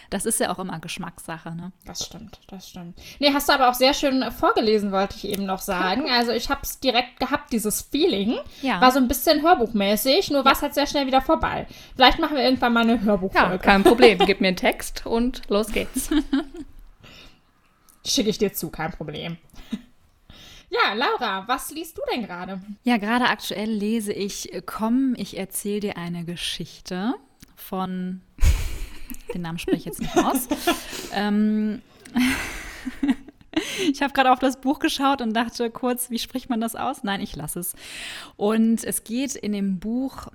Das 0.09 0.25
ist 0.25 0.39
ja 0.39 0.51
auch 0.51 0.59
immer 0.59 0.79
Geschmackssache, 0.79 1.55
ne? 1.55 1.71
Das 1.85 2.05
stimmt, 2.05 2.39
das 2.47 2.69
stimmt. 2.69 2.97
Nee, 3.19 3.31
hast 3.33 3.47
du 3.47 3.53
aber 3.53 3.69
auch 3.69 3.73
sehr 3.75 3.93
schön 3.93 4.31
vorgelesen, 4.31 4.91
wollte 4.91 5.15
ich 5.17 5.27
eben 5.27 5.45
noch 5.45 5.59
sagen. 5.59 6.09
Also 6.09 6.31
ich 6.31 6.49
habe 6.49 6.61
es 6.63 6.79
direkt 6.79 7.19
gehabt, 7.19 7.51
dieses 7.53 7.81
Feeling. 7.83 8.37
Ja. 8.61 8.81
War 8.81 8.91
so 8.91 8.97
ein 8.97 9.07
bisschen 9.07 9.41
hörbuchmäßig, 9.43 10.31
nur 10.31 10.43
war 10.45 10.53
es 10.53 10.61
halt 10.61 10.73
sehr 10.73 10.87
schnell 10.87 11.05
wieder 11.05 11.21
vorbei. 11.21 11.67
Vielleicht 11.95 12.17
machen 12.19 12.35
wir 12.35 12.43
irgendwann 12.43 12.73
mal 12.73 12.81
eine 12.83 12.95
Ja, 12.95 13.01
Hörbuchfolge. 13.01 13.59
kein 13.59 13.83
Problem. 13.89 14.17
Gib 14.25 14.41
mir 14.41 14.47
einen 14.49 14.57
Text 14.57 15.05
und 15.05 15.41
los 15.49 15.67
geht's. 15.71 16.09
Schicke 18.05 18.29
ich 18.29 18.37
dir 18.37 18.53
zu, 18.53 18.69
kein 18.69 18.91
Problem. 18.91 19.37
Ja, 20.71 20.93
Laura, 20.93 21.47
was 21.47 21.71
liest 21.71 21.97
du 21.97 22.01
denn 22.13 22.21
gerade? 22.27 22.61
Ja, 22.83 22.97
gerade 22.97 23.25
aktuell 23.25 23.71
lese 23.71 24.13
ich 24.13 24.53
äh, 24.53 24.61
Komm, 24.63 25.15
ich 25.17 25.35
erzähle 25.35 25.79
dir 25.79 25.97
eine 25.97 26.25
Geschichte 26.25 27.15
von. 27.55 28.21
Den 29.33 29.41
Namen 29.41 29.59
spreche 29.59 29.77
ich 29.77 29.85
jetzt 29.85 30.01
nicht 30.01 30.17
aus. 30.17 30.47
ähm, 31.13 31.81
ich 33.91 34.01
habe 34.01 34.13
gerade 34.13 34.31
auf 34.31 34.39
das 34.39 34.59
Buch 34.59 34.79
geschaut 34.79 35.21
und 35.21 35.33
dachte 35.33 35.69
kurz, 35.69 36.09
wie 36.09 36.19
spricht 36.19 36.49
man 36.49 36.61
das 36.61 36.75
aus? 36.75 37.03
Nein, 37.03 37.21
ich 37.21 37.35
lasse 37.35 37.59
es. 37.59 37.75
Und 38.37 38.83
es 38.83 39.03
geht 39.03 39.35
in 39.35 39.51
dem 39.51 39.79
Buch 39.79 40.27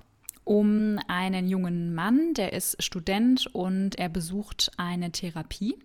um 0.43 0.99
einen 1.07 1.47
jungen 1.47 1.95
Mann, 1.95 2.33
der 2.35 2.53
ist 2.53 2.81
Student 2.81 3.47
und 3.53 3.97
er 3.97 4.09
besucht 4.09 4.71
eine 4.77 5.11
Therapie. 5.11 5.75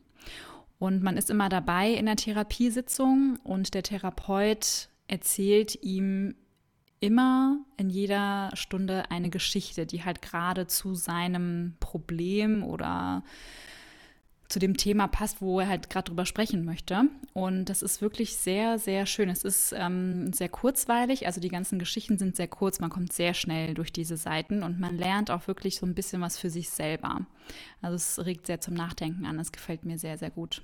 Und 0.79 1.03
man 1.03 1.16
ist 1.16 1.31
immer 1.31 1.49
dabei 1.49 1.90
in 1.90 2.07
der 2.07 2.16
Therapiesitzung 2.16 3.38
und 3.42 3.75
der 3.75 3.83
Therapeut 3.83 4.88
erzählt 5.09 5.83
ihm 5.83 6.35
immer 7.00 7.58
in 7.76 7.90
jeder 7.90 8.50
Stunde 8.54 9.10
eine 9.10 9.30
Geschichte, 9.30 9.86
die 9.86 10.04
halt 10.04 10.22
gerade 10.22 10.66
zu 10.66 10.94
seinem 10.94 11.74
Problem 11.80 12.62
oder 12.62 13.24
zu 14.50 14.58
dem 14.58 14.76
Thema 14.76 15.06
passt, 15.06 15.40
wo 15.40 15.60
er 15.60 15.68
halt 15.68 15.90
gerade 15.90 16.08
drüber 16.08 16.26
sprechen 16.26 16.64
möchte. 16.64 17.04
Und 17.32 17.66
das 17.66 17.82
ist 17.82 18.02
wirklich 18.02 18.36
sehr, 18.36 18.78
sehr 18.78 19.06
schön. 19.06 19.30
Es 19.30 19.44
ist 19.44 19.72
ähm, 19.76 20.32
sehr 20.32 20.48
kurzweilig, 20.48 21.26
also 21.26 21.40
die 21.40 21.48
ganzen 21.48 21.78
Geschichten 21.78 22.18
sind 22.18 22.36
sehr 22.36 22.48
kurz, 22.48 22.80
man 22.80 22.90
kommt 22.90 23.12
sehr 23.12 23.32
schnell 23.32 23.74
durch 23.74 23.92
diese 23.92 24.16
Seiten 24.16 24.62
und 24.62 24.80
man 24.80 24.98
lernt 24.98 25.30
auch 25.30 25.46
wirklich 25.46 25.76
so 25.76 25.86
ein 25.86 25.94
bisschen 25.94 26.20
was 26.20 26.36
für 26.36 26.50
sich 26.50 26.68
selber. 26.68 27.20
Also 27.80 27.94
es 27.94 28.26
regt 28.26 28.46
sehr 28.46 28.60
zum 28.60 28.74
Nachdenken 28.74 29.24
an, 29.24 29.38
es 29.38 29.52
gefällt 29.52 29.84
mir 29.84 29.98
sehr, 29.98 30.18
sehr 30.18 30.30
gut. 30.30 30.62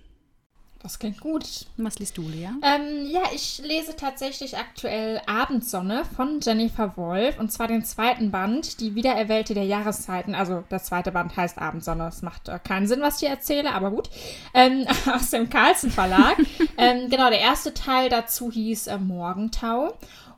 Das 0.82 0.98
klingt 0.98 1.20
gut. 1.20 1.66
Was 1.78 1.98
liest 1.98 2.16
du, 2.16 2.28
Lea? 2.28 2.48
Ähm, 2.62 3.06
ja, 3.10 3.22
ich 3.34 3.60
lese 3.64 3.96
tatsächlich 3.96 4.56
aktuell 4.56 5.20
Abendsonne 5.26 6.04
von 6.16 6.40
Jennifer 6.40 6.96
Wolf 6.96 7.40
und 7.40 7.50
zwar 7.50 7.66
den 7.66 7.84
zweiten 7.84 8.30
Band, 8.30 8.80
die 8.80 8.94
Wiedererwählte 8.94 9.54
der 9.54 9.64
Jahreszeiten. 9.64 10.34
Also 10.34 10.62
der 10.70 10.82
zweite 10.82 11.12
Band 11.12 11.36
heißt 11.36 11.58
Abendsonne. 11.58 12.06
Es 12.08 12.22
macht 12.22 12.48
äh, 12.48 12.58
keinen 12.62 12.86
Sinn, 12.86 13.00
was 13.00 13.14
ich 13.16 13.20
hier 13.20 13.30
erzähle, 13.30 13.72
aber 13.72 13.90
gut. 13.90 14.10
Ähm, 14.54 14.86
aus 15.12 15.30
dem 15.30 15.50
Carlsen 15.50 15.90
Verlag. 15.90 16.36
ähm, 16.78 17.08
genau, 17.10 17.30
der 17.30 17.40
erste 17.40 17.74
Teil 17.74 18.08
dazu 18.08 18.52
hieß 18.52 18.86
äh, 18.88 18.98
Morgentau. 18.98 19.94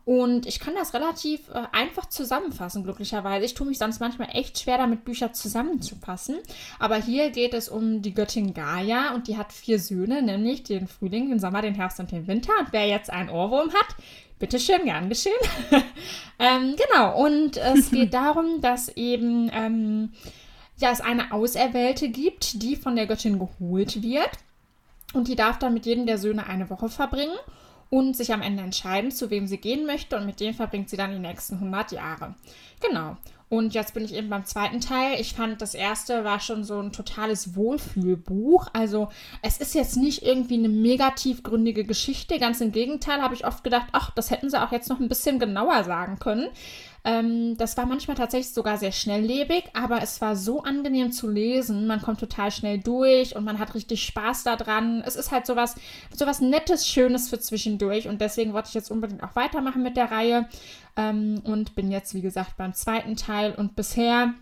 Und 0.09 0.47
ich 0.47 0.59
kann 0.59 0.75
das 0.75 0.95
relativ 0.95 1.51
äh, 1.51 1.65
einfach 1.71 2.07
zusammenfassen, 2.07 2.83
glücklicherweise. 2.83 3.45
Ich 3.45 3.53
tue 3.53 3.67
mich 3.67 3.77
sonst 3.77 4.01
manchmal 4.01 4.31
echt 4.33 4.59
schwer 4.59 4.79
damit, 4.79 5.05
Bücher 5.05 5.35
zusammenzufassen. 5.35 6.37
Aber 6.79 6.97
hier 6.97 7.29
geht 7.29 7.53
es 7.53 7.69
um 7.69 8.01
die 8.01 8.15
Göttin 8.15 8.55
Gaia 8.55 9.15
und 9.15 9.29
die 9.29 9.37
hat 9.37 9.53
vier 9.53 9.79
Söhne, 9.79 10.23
nämlich 10.23 10.63
den 10.63 10.89
Frühling, 10.89 11.29
den 11.29 11.39
Sommer, 11.39 11.61
den 11.61 11.75
Herbst 11.75 12.01
und 12.01 12.11
den 12.11 12.27
Winter. 12.27 12.53
Und 12.59 12.73
wer 12.73 12.89
jetzt 12.89 13.11
einen 13.11 13.29
Ohrwurm 13.29 13.69
hat, 13.69 13.97
bitteschön, 14.39 14.87
gern 14.87 15.11
geschehen. 15.11 15.35
ähm, 16.39 16.75
genau, 16.75 17.23
und 17.23 17.59
es 17.59 17.91
geht 17.91 18.15
darum, 18.15 18.63
dass 18.63 18.89
eben 18.97 19.51
ähm, 19.53 20.13
ja, 20.79 20.91
es 20.91 21.03
eine 21.03 21.33
Auserwählte 21.33 22.09
gibt, 22.09 22.63
die 22.63 22.77
von 22.77 22.97
der 22.97 23.09
Göttin 23.09 23.39
geholt 23.39 24.03
wird. 24.03 24.31
Und 25.13 25.29
die 25.29 25.37
darf 25.37 25.59
dann 25.59 25.75
mit 25.75 25.85
jedem 25.85 26.07
der 26.07 26.17
Söhne 26.17 26.47
eine 26.47 26.71
Woche 26.71 26.89
verbringen 26.89 27.37
und 27.91 28.17
sich 28.17 28.33
am 28.33 28.43
Ende 28.43 28.63
entscheiden, 28.63 29.11
zu 29.11 29.31
wem 29.31 29.47
sie 29.47 29.59
gehen 29.59 29.87
möchte. 29.87 30.17
Und 30.17 30.27
mit 30.27 30.41
dem 30.41 30.55
verbringt 30.55 30.91
sie 30.91 30.97
dann 30.97 31.13
die 31.13 31.19
nächsten 31.19 31.55
100 31.55 31.93
Jahre. 31.93 32.35
Genau. 32.81 33.17
Und 33.51 33.73
jetzt 33.73 33.95
bin 33.95 34.05
ich 34.05 34.15
eben 34.15 34.29
beim 34.29 34.45
zweiten 34.45 34.81
Teil. 34.81 35.19
Ich 35.19 35.33
fand, 35.33 35.63
das 35.63 35.75
erste 35.75 36.23
war 36.23 36.39
schon 36.39 36.65
so 36.65 36.81
ein 36.81 36.93
totales 36.93 37.57
Wohlfühlbuch. 37.57 38.69
Also 38.75 39.09
es 39.41 39.57
ist 39.57 39.75
jetzt 39.75 39.97
nicht 39.97 40.23
irgendwie 40.23 40.59
eine 40.59 40.69
mega 40.69 41.13
tiefgründige 41.13 41.85
Geschichte. 41.85 42.39
Ganz 42.39 42.61
im 42.61 42.73
Gegenteil 42.73 43.23
habe 43.23 43.35
ich 43.35 43.47
oft 43.47 43.65
gedacht, 43.65 43.87
ach, 43.93 44.11
das 44.11 44.31
hätten 44.31 44.51
sie 44.51 44.63
auch 44.63 44.71
jetzt 44.71 44.91
noch 44.91 45.01
ein 45.01 45.09
bisschen 45.09 45.39
genauer 45.39 45.85
sagen 45.85 46.19
können. 46.19 46.49
Ähm, 47.05 47.57
das 47.57 47.77
war 47.77 47.87
manchmal 47.87 48.17
tatsächlich 48.17 48.53
sogar 48.53 48.77
sehr 48.77 48.93
schnelllebig, 48.93 49.65
aber 49.75 50.03
es 50.03 50.21
war 50.21 50.37
so 50.37 50.63
angenehm 50.63 51.13
zu 51.13 51.29
lesen. 51.29 51.87
Man 51.87 52.03
kommt 52.03 52.21
total 52.21 52.51
schnell 52.51 52.79
durch 52.79 53.37
und 53.37 53.45
man 53.45 53.59
hat 53.59 53.75
richtig 53.75 54.05
Spaß 54.05 54.45
daran. 54.45 55.03
Es 55.07 55.17
ist 55.17 55.31
halt 55.31 55.47
sowas, 55.47 55.77
sowas 56.13 56.41
Nettes, 56.41 56.87
Schönes 56.87 57.29
für 57.29 57.39
zwischendurch 57.39 58.09
und 58.09 58.21
deswegen 58.21 58.53
wollte 58.53 58.69
ich 58.69 58.75
jetzt 58.75 58.91
unbedingt 58.91 59.23
auch 59.23 59.37
weitermachen 59.37 59.83
mit 59.83 59.97
der 59.97 60.11
Reihe 60.11 60.49
ähm, 60.97 61.41
und 61.45 61.75
bin 61.75 61.91
jetzt, 61.91 62.15
wie 62.15 62.23
gesagt, 62.23 62.57
beim 62.57 62.75
zweiten 62.75 63.17
Teil 63.17 63.55
und 63.55 63.77
bisher 63.77 64.35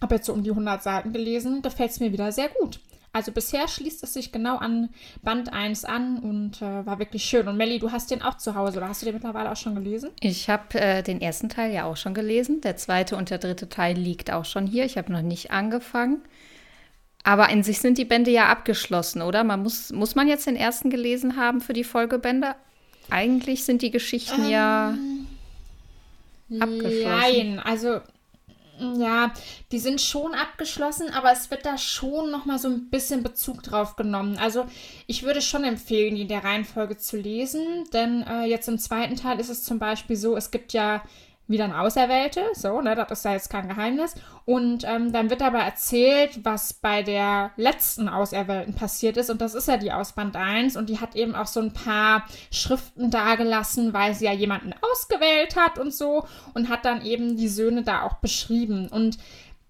habe 0.00 0.16
jetzt 0.16 0.26
so 0.26 0.32
um 0.32 0.42
die 0.42 0.50
100 0.50 0.82
Seiten 0.82 1.12
gelesen. 1.12 1.62
Gefällt 1.62 1.90
es 1.90 2.00
mir 2.00 2.12
wieder 2.12 2.30
sehr 2.32 2.48
gut. 2.48 2.80
Also 3.16 3.32
bisher 3.32 3.66
schließt 3.66 4.02
es 4.02 4.12
sich 4.12 4.30
genau 4.30 4.58
an 4.58 4.90
Band 5.22 5.50
1 5.50 5.86
an 5.86 6.18
und 6.18 6.60
äh, 6.60 6.84
war 6.84 6.98
wirklich 6.98 7.24
schön. 7.24 7.48
Und 7.48 7.56
Melli, 7.56 7.78
du 7.78 7.90
hast 7.90 8.10
den 8.10 8.20
auch 8.20 8.36
zu 8.36 8.54
Hause 8.54 8.76
oder 8.76 8.90
hast 8.90 9.00
du 9.00 9.06
den 9.06 9.14
mittlerweile 9.14 9.50
auch 9.50 9.56
schon 9.56 9.74
gelesen? 9.74 10.10
Ich 10.20 10.50
habe 10.50 10.78
äh, 10.78 11.02
den 11.02 11.22
ersten 11.22 11.48
Teil 11.48 11.72
ja 11.72 11.84
auch 11.84 11.96
schon 11.96 12.12
gelesen. 12.12 12.60
Der 12.60 12.76
zweite 12.76 13.16
und 13.16 13.30
der 13.30 13.38
dritte 13.38 13.70
Teil 13.70 13.96
liegt 13.96 14.30
auch 14.30 14.44
schon 14.44 14.66
hier. 14.66 14.84
Ich 14.84 14.98
habe 14.98 15.10
noch 15.10 15.22
nicht 15.22 15.50
angefangen. 15.50 16.20
Aber 17.24 17.48
in 17.48 17.62
sich 17.62 17.78
sind 17.78 17.96
die 17.96 18.04
Bände 18.04 18.30
ja 18.30 18.48
abgeschlossen, 18.48 19.22
oder? 19.22 19.44
Man 19.44 19.62
muss, 19.62 19.92
muss 19.92 20.14
man 20.14 20.28
jetzt 20.28 20.46
den 20.46 20.54
ersten 20.54 20.90
gelesen 20.90 21.36
haben 21.36 21.62
für 21.62 21.72
die 21.72 21.84
Folgebände? 21.84 22.54
Eigentlich 23.08 23.64
sind 23.64 23.80
die 23.80 23.92
Geschichten 23.92 24.46
ja 24.46 24.94
abgeschlossen. 26.60 27.02
Nein, 27.02 27.60
also 27.60 28.00
ja, 28.96 29.32
die 29.72 29.78
sind 29.78 30.00
schon 30.00 30.34
abgeschlossen, 30.34 31.12
aber 31.12 31.32
es 31.32 31.50
wird 31.50 31.64
da 31.64 31.78
schon 31.78 32.30
noch 32.30 32.44
mal 32.44 32.58
so 32.58 32.68
ein 32.68 32.88
bisschen 32.90 33.22
Bezug 33.22 33.62
drauf 33.62 33.96
genommen. 33.96 34.38
Also 34.38 34.66
ich 35.06 35.22
würde 35.22 35.40
schon 35.40 35.64
empfehlen, 35.64 36.14
die 36.14 36.22
in 36.22 36.28
der 36.28 36.44
Reihenfolge 36.44 36.96
zu 36.96 37.16
lesen, 37.16 37.84
denn 37.92 38.22
äh, 38.22 38.44
jetzt 38.44 38.68
im 38.68 38.78
zweiten 38.78 39.16
Teil 39.16 39.40
ist 39.40 39.48
es 39.48 39.64
zum 39.64 39.78
Beispiel 39.78 40.16
so, 40.16 40.36
es 40.36 40.50
gibt 40.50 40.72
ja 40.72 41.02
wieder 41.48 41.64
ein 41.64 41.72
Auserwählte, 41.72 42.42
so, 42.54 42.80
ne, 42.80 42.94
das 42.96 43.20
ist 43.20 43.24
ja 43.24 43.32
jetzt 43.32 43.50
kein 43.50 43.68
Geheimnis. 43.68 44.14
Und 44.44 44.84
ähm, 44.84 45.12
dann 45.12 45.30
wird 45.30 45.42
aber 45.42 45.60
erzählt, 45.60 46.44
was 46.44 46.74
bei 46.74 47.02
der 47.02 47.52
letzten 47.56 48.08
Auserwählten 48.08 48.74
passiert 48.74 49.16
ist. 49.16 49.30
Und 49.30 49.40
das 49.40 49.54
ist 49.54 49.68
ja 49.68 49.76
die 49.76 49.92
aus 49.92 50.12
Band 50.12 50.36
1. 50.36 50.76
Und 50.76 50.88
die 50.88 51.00
hat 51.00 51.14
eben 51.14 51.34
auch 51.34 51.46
so 51.46 51.60
ein 51.60 51.72
paar 51.72 52.26
Schriften 52.50 53.10
dagelassen, 53.10 53.92
weil 53.92 54.14
sie 54.14 54.24
ja 54.24 54.32
jemanden 54.32 54.74
ausgewählt 54.80 55.56
hat 55.56 55.78
und 55.78 55.94
so. 55.94 56.26
Und 56.54 56.68
hat 56.68 56.84
dann 56.84 57.04
eben 57.04 57.36
die 57.36 57.48
Söhne 57.48 57.82
da 57.82 58.02
auch 58.02 58.14
beschrieben. 58.14 58.88
Und 58.88 59.18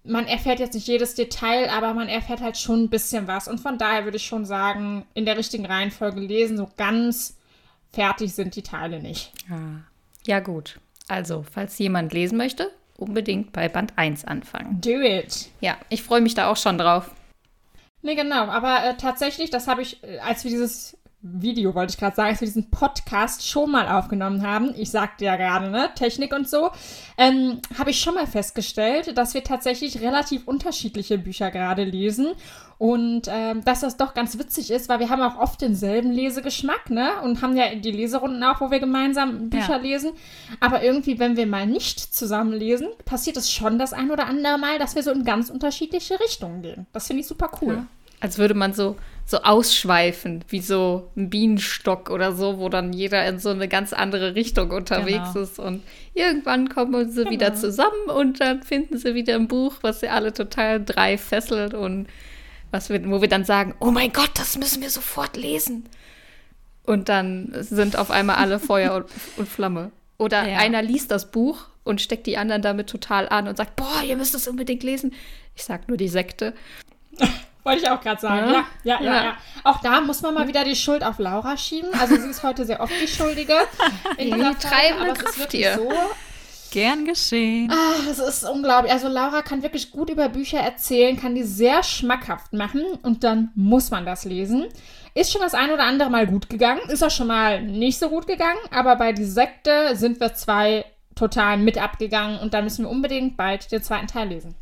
man 0.03 0.25
erfährt 0.25 0.59
jetzt 0.59 0.73
nicht 0.73 0.87
jedes 0.87 1.15
Detail, 1.15 1.69
aber 1.69 1.93
man 1.93 2.07
erfährt 2.07 2.41
halt 2.41 2.57
schon 2.57 2.83
ein 2.83 2.89
bisschen 2.89 3.27
was. 3.27 3.47
Und 3.47 3.59
von 3.59 3.77
daher 3.77 4.05
würde 4.05 4.17
ich 4.17 4.25
schon 4.25 4.45
sagen, 4.45 5.05
in 5.13 5.25
der 5.25 5.37
richtigen 5.37 5.65
Reihenfolge 5.65 6.21
lesen, 6.21 6.57
so 6.57 6.69
ganz 6.77 7.37
fertig 7.91 8.33
sind 8.33 8.55
die 8.55 8.63
Teile 8.63 8.99
nicht. 9.01 9.31
Ah. 9.49 9.81
Ja, 10.25 10.39
gut. 10.39 10.79
Also, 11.07 11.45
falls 11.49 11.77
jemand 11.77 12.13
lesen 12.13 12.37
möchte, 12.37 12.71
unbedingt 12.97 13.53
bei 13.53 13.69
Band 13.69 13.93
1 13.95 14.25
anfangen. 14.25 14.81
Do 14.81 15.01
it. 15.01 15.49
Ja, 15.61 15.77
ich 15.89 16.03
freue 16.03 16.21
mich 16.21 16.33
da 16.33 16.49
auch 16.49 16.57
schon 16.57 16.77
drauf. 16.77 17.11
Nee, 18.01 18.15
genau. 18.15 18.45
Aber 18.45 18.83
äh, 18.83 18.97
tatsächlich, 18.97 19.49
das 19.49 19.67
habe 19.67 19.81
ich, 19.81 20.03
äh, 20.03 20.19
als 20.19 20.43
wir 20.43 20.51
dieses 20.51 20.97
Video, 21.33 21.75
wollte 21.75 21.91
ich 21.91 21.97
gerade 21.99 22.15
sagen, 22.15 22.29
als 22.29 22.41
wir 22.41 22.47
diesen 22.47 22.69
Podcast 22.69 23.47
schon 23.47 23.71
mal 23.71 23.87
aufgenommen 23.87 24.41
haben, 24.45 24.73
ich 24.77 24.91
sagte 24.91 25.25
ja 25.25 25.35
gerade, 25.35 25.69
ne, 25.69 25.89
Technik 25.95 26.33
und 26.33 26.47
so, 26.49 26.69
ähm, 27.17 27.59
habe 27.77 27.89
ich 27.91 27.99
schon 27.99 28.15
mal 28.15 28.27
festgestellt, 28.27 29.17
dass 29.17 29.33
wir 29.33 29.43
tatsächlich 29.43 30.01
relativ 30.01 30.47
unterschiedliche 30.47 31.17
Bücher 31.17 31.51
gerade 31.51 31.83
lesen 31.83 32.27
und 32.77 33.23
ähm, 33.27 33.63
dass 33.65 33.79
das 33.81 33.97
doch 33.97 34.13
ganz 34.13 34.37
witzig 34.37 34.69
ist, 34.69 34.87
weil 34.87 34.99
wir 34.99 35.09
haben 35.09 35.21
auch 35.21 35.37
oft 35.39 35.61
denselben 35.61 36.11
Lesegeschmack, 36.11 36.89
ne, 36.89 37.09
und 37.23 37.41
haben 37.41 37.57
ja 37.57 37.73
die 37.75 37.91
Leserunden 37.91 38.43
auch, 38.43 38.61
wo 38.61 38.69
wir 38.71 38.79
gemeinsam 38.79 39.49
Bücher 39.49 39.77
Ja. 39.77 39.81
lesen, 39.81 40.11
aber 40.59 40.83
irgendwie, 40.83 41.17
wenn 41.19 41.37
wir 41.37 41.47
mal 41.47 41.65
nicht 41.65 41.99
zusammen 42.13 42.53
lesen, 42.53 42.87
passiert 43.05 43.37
es 43.37 43.51
schon 43.51 43.79
das 43.79 43.93
ein 43.93 44.11
oder 44.11 44.27
andere 44.27 44.57
Mal, 44.59 44.77
dass 44.79 44.95
wir 44.95 45.03
so 45.03 45.11
in 45.11 45.23
ganz 45.25 45.49
unterschiedliche 45.49 46.19
Richtungen 46.19 46.61
gehen. 46.61 46.85
Das 46.93 47.07
finde 47.07 47.21
ich 47.21 47.27
super 47.27 47.49
cool. 47.61 47.85
Als 48.19 48.37
würde 48.39 48.53
man 48.55 48.73
so, 48.73 48.95
so 49.29 49.39
ausschweifen, 49.41 50.45
wie 50.47 50.61
so 50.61 51.11
ein 51.17 51.29
Bienenstock 51.29 52.09
oder 52.09 52.31
so, 52.31 52.59
wo 52.59 52.69
dann 52.69 52.93
jeder 52.93 53.25
in 53.27 53.39
so 53.39 53.49
eine 53.49 53.67
ganz 53.67 53.91
andere 53.91 54.35
Richtung 54.35 54.71
unterwegs 54.71 55.33
Genau. 55.33 55.43
ist. 55.43 55.59
Und 55.59 55.83
irgendwann 56.13 56.69
kommen 56.69 57.11
sie 57.11 57.29
wieder 57.29 57.53
zusammen 57.53 58.07
und 58.07 58.39
dann 58.39 58.63
finden 58.63 58.97
sie 58.97 59.15
wieder 59.15 59.35
ein 59.35 59.49
Buch, 59.49 59.75
was 59.81 59.99
sie 59.99 60.07
alle 60.07 60.31
total 60.33 60.81
drei 60.83 61.17
fesselt. 61.17 61.73
Und 61.73 62.07
was 62.71 62.89
wir, 62.89 63.05
wo 63.09 63.19
wir 63.21 63.27
dann 63.27 63.43
sagen, 63.43 63.75
oh 63.81 63.91
mein 63.91 64.13
Gott, 64.13 64.31
das 64.35 64.57
müssen 64.57 64.81
wir 64.81 64.89
sofort 64.89 65.35
lesen. 65.35 65.83
Und 66.85 67.09
dann 67.09 67.51
sind 67.59 67.97
auf 67.97 68.11
einmal 68.11 68.37
alle 68.37 68.59
Feuer 68.61 68.95
und, 68.95 69.05
und 69.35 69.49
Flamme. 69.49 69.91
Oder 70.17 70.47
Ja. 70.47 70.59
einer 70.59 70.81
liest 70.81 71.11
das 71.11 71.31
Buch 71.31 71.65
und 71.83 71.99
steckt 72.01 72.27
die 72.27 72.37
anderen 72.37 72.61
damit 72.61 72.87
total 72.89 73.27
an 73.27 73.49
und 73.49 73.57
sagt, 73.57 73.75
boah, 73.75 74.03
ihr 74.07 74.15
müsst 74.15 74.35
es 74.35 74.47
unbedingt 74.47 74.83
lesen. 74.83 75.13
Ich 75.53 75.63
sag 75.65 75.89
nur 75.89 75.97
die 75.97 76.07
Sekte. 76.07 76.53
Wollte 77.67 77.81
ich 77.81 77.89
auch 77.89 78.01
gerade 78.01 78.21
sagen. 78.21 78.51
Ja. 78.51 78.65
Ja, 78.83 79.01
ja, 79.01 79.01
ja, 79.01 79.23
Ja. 79.23 79.37
Auch 79.63 79.81
da 79.81 80.01
muss 80.01 80.21
man 80.21 80.33
mal 80.33 80.47
wieder 80.47 80.63
die 80.63 80.75
Schuld 80.75 81.03
auf 81.03 81.19
Laura 81.19 81.57
schieben. 81.57 81.89
Also 81.99 82.15
sie 82.15 82.29
ist 82.29 82.43
heute 82.43 82.65
sehr 82.65 82.79
oft 82.79 82.93
die 83.01 83.07
Schuldige. 83.07 83.53
In 84.17 84.25
Die 84.27 84.33
dieser 84.33 84.45
Folge, 84.45 84.59
treibende 84.59 85.01
aber 85.01 85.11
es 85.11 85.17
ist 85.17 85.25
Kraft 85.25 85.39
wirklich 85.39 85.61
hier. 85.63 85.75
So, 85.75 85.91
Gern 86.71 87.05
geschehen. 87.05 87.71
Ah, 87.71 88.09
es 88.09 88.19
ist 88.19 88.43
unglaublich. 88.43 88.91
Also 88.91 89.07
Laura 89.07 89.41
kann 89.41 89.63
wirklich 89.63 89.91
gut 89.91 90.09
über 90.09 90.29
Bücher 90.29 90.59
erzählen, 90.59 91.19
kann 91.19 91.35
die 91.35 91.43
sehr 91.43 91.81
schmackhaft 91.83 92.53
machen 92.53 92.83
und 93.03 93.23
dann 93.23 93.51
muss 93.55 93.89
man 93.91 94.05
das 94.05 94.25
lesen. 94.25 94.65
Ist 95.13 95.31
schon 95.31 95.41
das 95.41 95.53
ein 95.53 95.71
oder 95.71 95.83
andere 95.83 96.09
Mal 96.09 96.27
gut 96.27 96.49
gegangen, 96.49 96.81
ist 96.89 97.03
auch 97.03 97.11
schon 97.11 97.27
mal 97.27 97.61
nicht 97.61 97.97
so 97.99 98.09
gut 98.09 98.27
gegangen, 98.27 98.59
aber 98.71 98.95
bei 98.97 99.13
die 99.13 99.25
Sekte 99.25 99.95
sind 99.95 100.19
wir 100.19 100.35
zwei 100.35 100.85
total 101.15 101.57
mit 101.57 101.81
abgegangen 101.81 102.39
und 102.39 102.53
da 102.53 102.61
müssen 102.61 102.85
wir 102.85 102.91
unbedingt 102.91 103.37
bald 103.37 103.71
den 103.71 103.81
zweiten 103.81 104.07
Teil 104.07 104.27
lesen. 104.27 104.55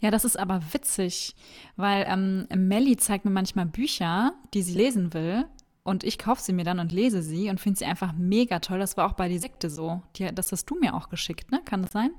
Ja, 0.00 0.10
das 0.10 0.24
ist 0.24 0.38
aber 0.38 0.60
witzig, 0.72 1.34
weil 1.76 2.06
ähm, 2.08 2.46
Melli 2.54 2.96
zeigt 2.96 3.24
mir 3.24 3.30
manchmal 3.30 3.66
Bücher, 3.66 4.32
die 4.54 4.62
sie 4.62 4.74
lesen 4.74 5.12
will. 5.14 5.44
Und 5.82 6.02
ich 6.02 6.18
kaufe 6.18 6.42
sie 6.42 6.52
mir 6.52 6.64
dann 6.64 6.80
und 6.80 6.90
lese 6.90 7.22
sie 7.22 7.48
und 7.48 7.60
finde 7.60 7.78
sie 7.78 7.84
einfach 7.84 8.12
mega 8.12 8.58
toll. 8.58 8.80
Das 8.80 8.96
war 8.96 9.06
auch 9.08 9.12
bei 9.12 9.28
die 9.28 9.38
Sekte 9.38 9.70
so. 9.70 10.02
Die, 10.16 10.34
das 10.34 10.50
hast 10.50 10.64
du 10.66 10.74
mir 10.74 10.94
auch 10.94 11.08
geschickt, 11.10 11.52
ne? 11.52 11.60
Kann 11.64 11.82
das 11.82 11.92
sein? 11.92 12.10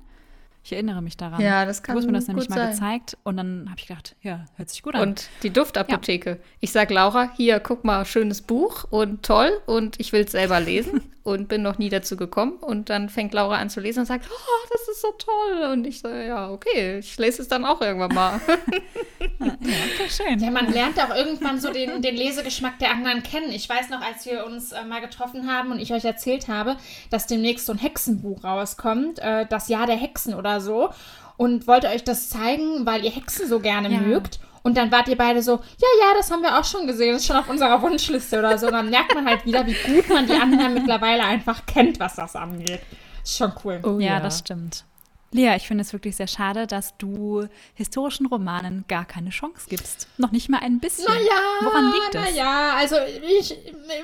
Ich 0.64 0.72
erinnere 0.72 1.02
mich 1.02 1.16
daran. 1.16 1.40
Ja, 1.40 1.64
das 1.66 1.82
kann 1.82 1.94
Du 1.94 2.00
hast 2.00 2.06
mir 2.06 2.12
das 2.12 2.26
nämlich 2.28 2.48
mal 2.48 2.56
sein. 2.56 2.70
gezeigt 2.72 3.18
und 3.24 3.36
dann 3.36 3.66
habe 3.70 3.78
ich 3.78 3.86
gedacht, 3.86 4.16
ja, 4.22 4.44
hört 4.56 4.68
sich 4.70 4.82
gut 4.82 4.94
an. 4.94 5.02
Und 5.02 5.28
die 5.42 5.50
Duftapotheke. 5.50 6.40
Ich 6.60 6.72
sag 6.72 6.90
Laura, 6.90 7.30
hier, 7.36 7.60
guck 7.60 7.84
mal, 7.84 8.04
schönes 8.04 8.42
Buch 8.42 8.84
und 8.90 9.22
toll 9.22 9.50
und 9.66 10.00
ich 10.00 10.12
will 10.12 10.24
es 10.24 10.32
selber 10.32 10.60
lesen 10.60 11.02
und 11.28 11.48
bin 11.48 11.62
noch 11.62 11.78
nie 11.78 11.88
dazu 11.88 12.16
gekommen. 12.16 12.54
Und 12.60 12.90
dann 12.90 13.08
fängt 13.08 13.32
Laura 13.34 13.56
an 13.56 13.70
zu 13.70 13.80
lesen 13.80 14.00
und 14.00 14.06
sagt, 14.06 14.26
oh, 14.30 14.68
das 14.70 14.88
ist 14.88 15.00
so 15.02 15.12
toll. 15.18 15.70
Und 15.72 15.86
ich 15.86 16.00
so, 16.00 16.08
ja, 16.08 16.50
okay, 16.50 16.98
ich 16.98 17.16
lese 17.18 17.42
es 17.42 17.48
dann 17.48 17.64
auch 17.64 17.80
irgendwann 17.80 18.14
mal. 18.14 18.40
ja, 19.40 20.08
schön. 20.08 20.38
Ja, 20.38 20.50
man 20.50 20.72
lernt 20.72 20.98
auch 21.00 21.14
irgendwann 21.14 21.60
so 21.60 21.72
den, 21.72 22.02
den 22.02 22.16
Lesegeschmack 22.16 22.78
der 22.78 22.90
anderen 22.90 23.22
kennen. 23.22 23.50
Ich 23.50 23.68
weiß 23.68 23.90
noch, 23.90 24.00
als 24.00 24.26
wir 24.26 24.44
uns 24.46 24.72
äh, 24.72 24.84
mal 24.84 25.00
getroffen 25.00 25.50
haben 25.50 25.70
und 25.72 25.78
ich 25.78 25.92
euch 25.92 26.04
erzählt 26.04 26.48
habe, 26.48 26.76
dass 27.10 27.26
demnächst 27.26 27.66
so 27.66 27.72
ein 27.72 27.78
Hexenbuch 27.78 28.44
rauskommt, 28.44 29.18
äh, 29.20 29.46
das 29.48 29.68
Jahr 29.68 29.86
der 29.86 29.96
Hexen 29.96 30.34
oder 30.34 30.60
so. 30.60 30.90
Und 31.36 31.68
wollte 31.68 31.88
euch 31.88 32.02
das 32.02 32.30
zeigen, 32.30 32.84
weil 32.84 33.04
ihr 33.04 33.12
Hexen 33.12 33.46
so 33.48 33.60
gerne 33.60 33.88
Ja. 33.92 34.00
mögt. 34.00 34.40
Und 34.68 34.76
dann 34.76 34.92
wart 34.92 35.08
ihr 35.08 35.16
beide 35.16 35.40
so, 35.40 35.52
ja, 35.52 35.88
ja, 35.98 36.14
das 36.14 36.30
haben 36.30 36.42
wir 36.42 36.58
auch 36.58 36.64
schon 36.64 36.86
gesehen, 36.86 37.14
das 37.14 37.22
ist 37.22 37.28
schon 37.28 37.36
auf 37.36 37.48
unserer 37.48 37.80
Wunschliste 37.80 38.38
oder 38.38 38.58
so. 38.58 38.66
Und 38.66 38.74
dann 38.74 38.90
merkt 38.90 39.14
man 39.14 39.26
halt 39.26 39.46
wieder, 39.46 39.66
wie 39.66 39.72
gut 39.72 40.10
man 40.10 40.26
die 40.26 40.34
anderen 40.34 40.74
mittlerweile 40.74 41.24
einfach 41.24 41.64
kennt, 41.64 41.98
was 41.98 42.16
das 42.16 42.36
angeht. 42.36 42.80
Ist 43.24 43.38
schon 43.38 43.50
cool. 43.64 43.80
Oh 43.82 43.98
ja, 43.98 44.20
das 44.20 44.40
stimmt. 44.40 44.84
Lea, 45.30 45.54
ich 45.56 45.66
finde 45.66 45.80
es 45.80 45.94
wirklich 45.94 46.16
sehr 46.16 46.26
schade, 46.26 46.66
dass 46.66 46.98
du 46.98 47.48
historischen 47.72 48.26
Romanen 48.26 48.84
gar 48.88 49.06
keine 49.06 49.30
Chance 49.30 49.66
gibst. 49.70 50.06
Noch 50.18 50.32
nicht 50.32 50.50
mal 50.50 50.60
ein 50.60 50.80
bisschen. 50.80 51.06
Naja, 51.06 51.40
Woran 51.62 51.86
liegt 51.86 52.14
es? 52.14 52.20
Naja, 52.20 52.74
also 52.76 52.96
ich 53.40 53.56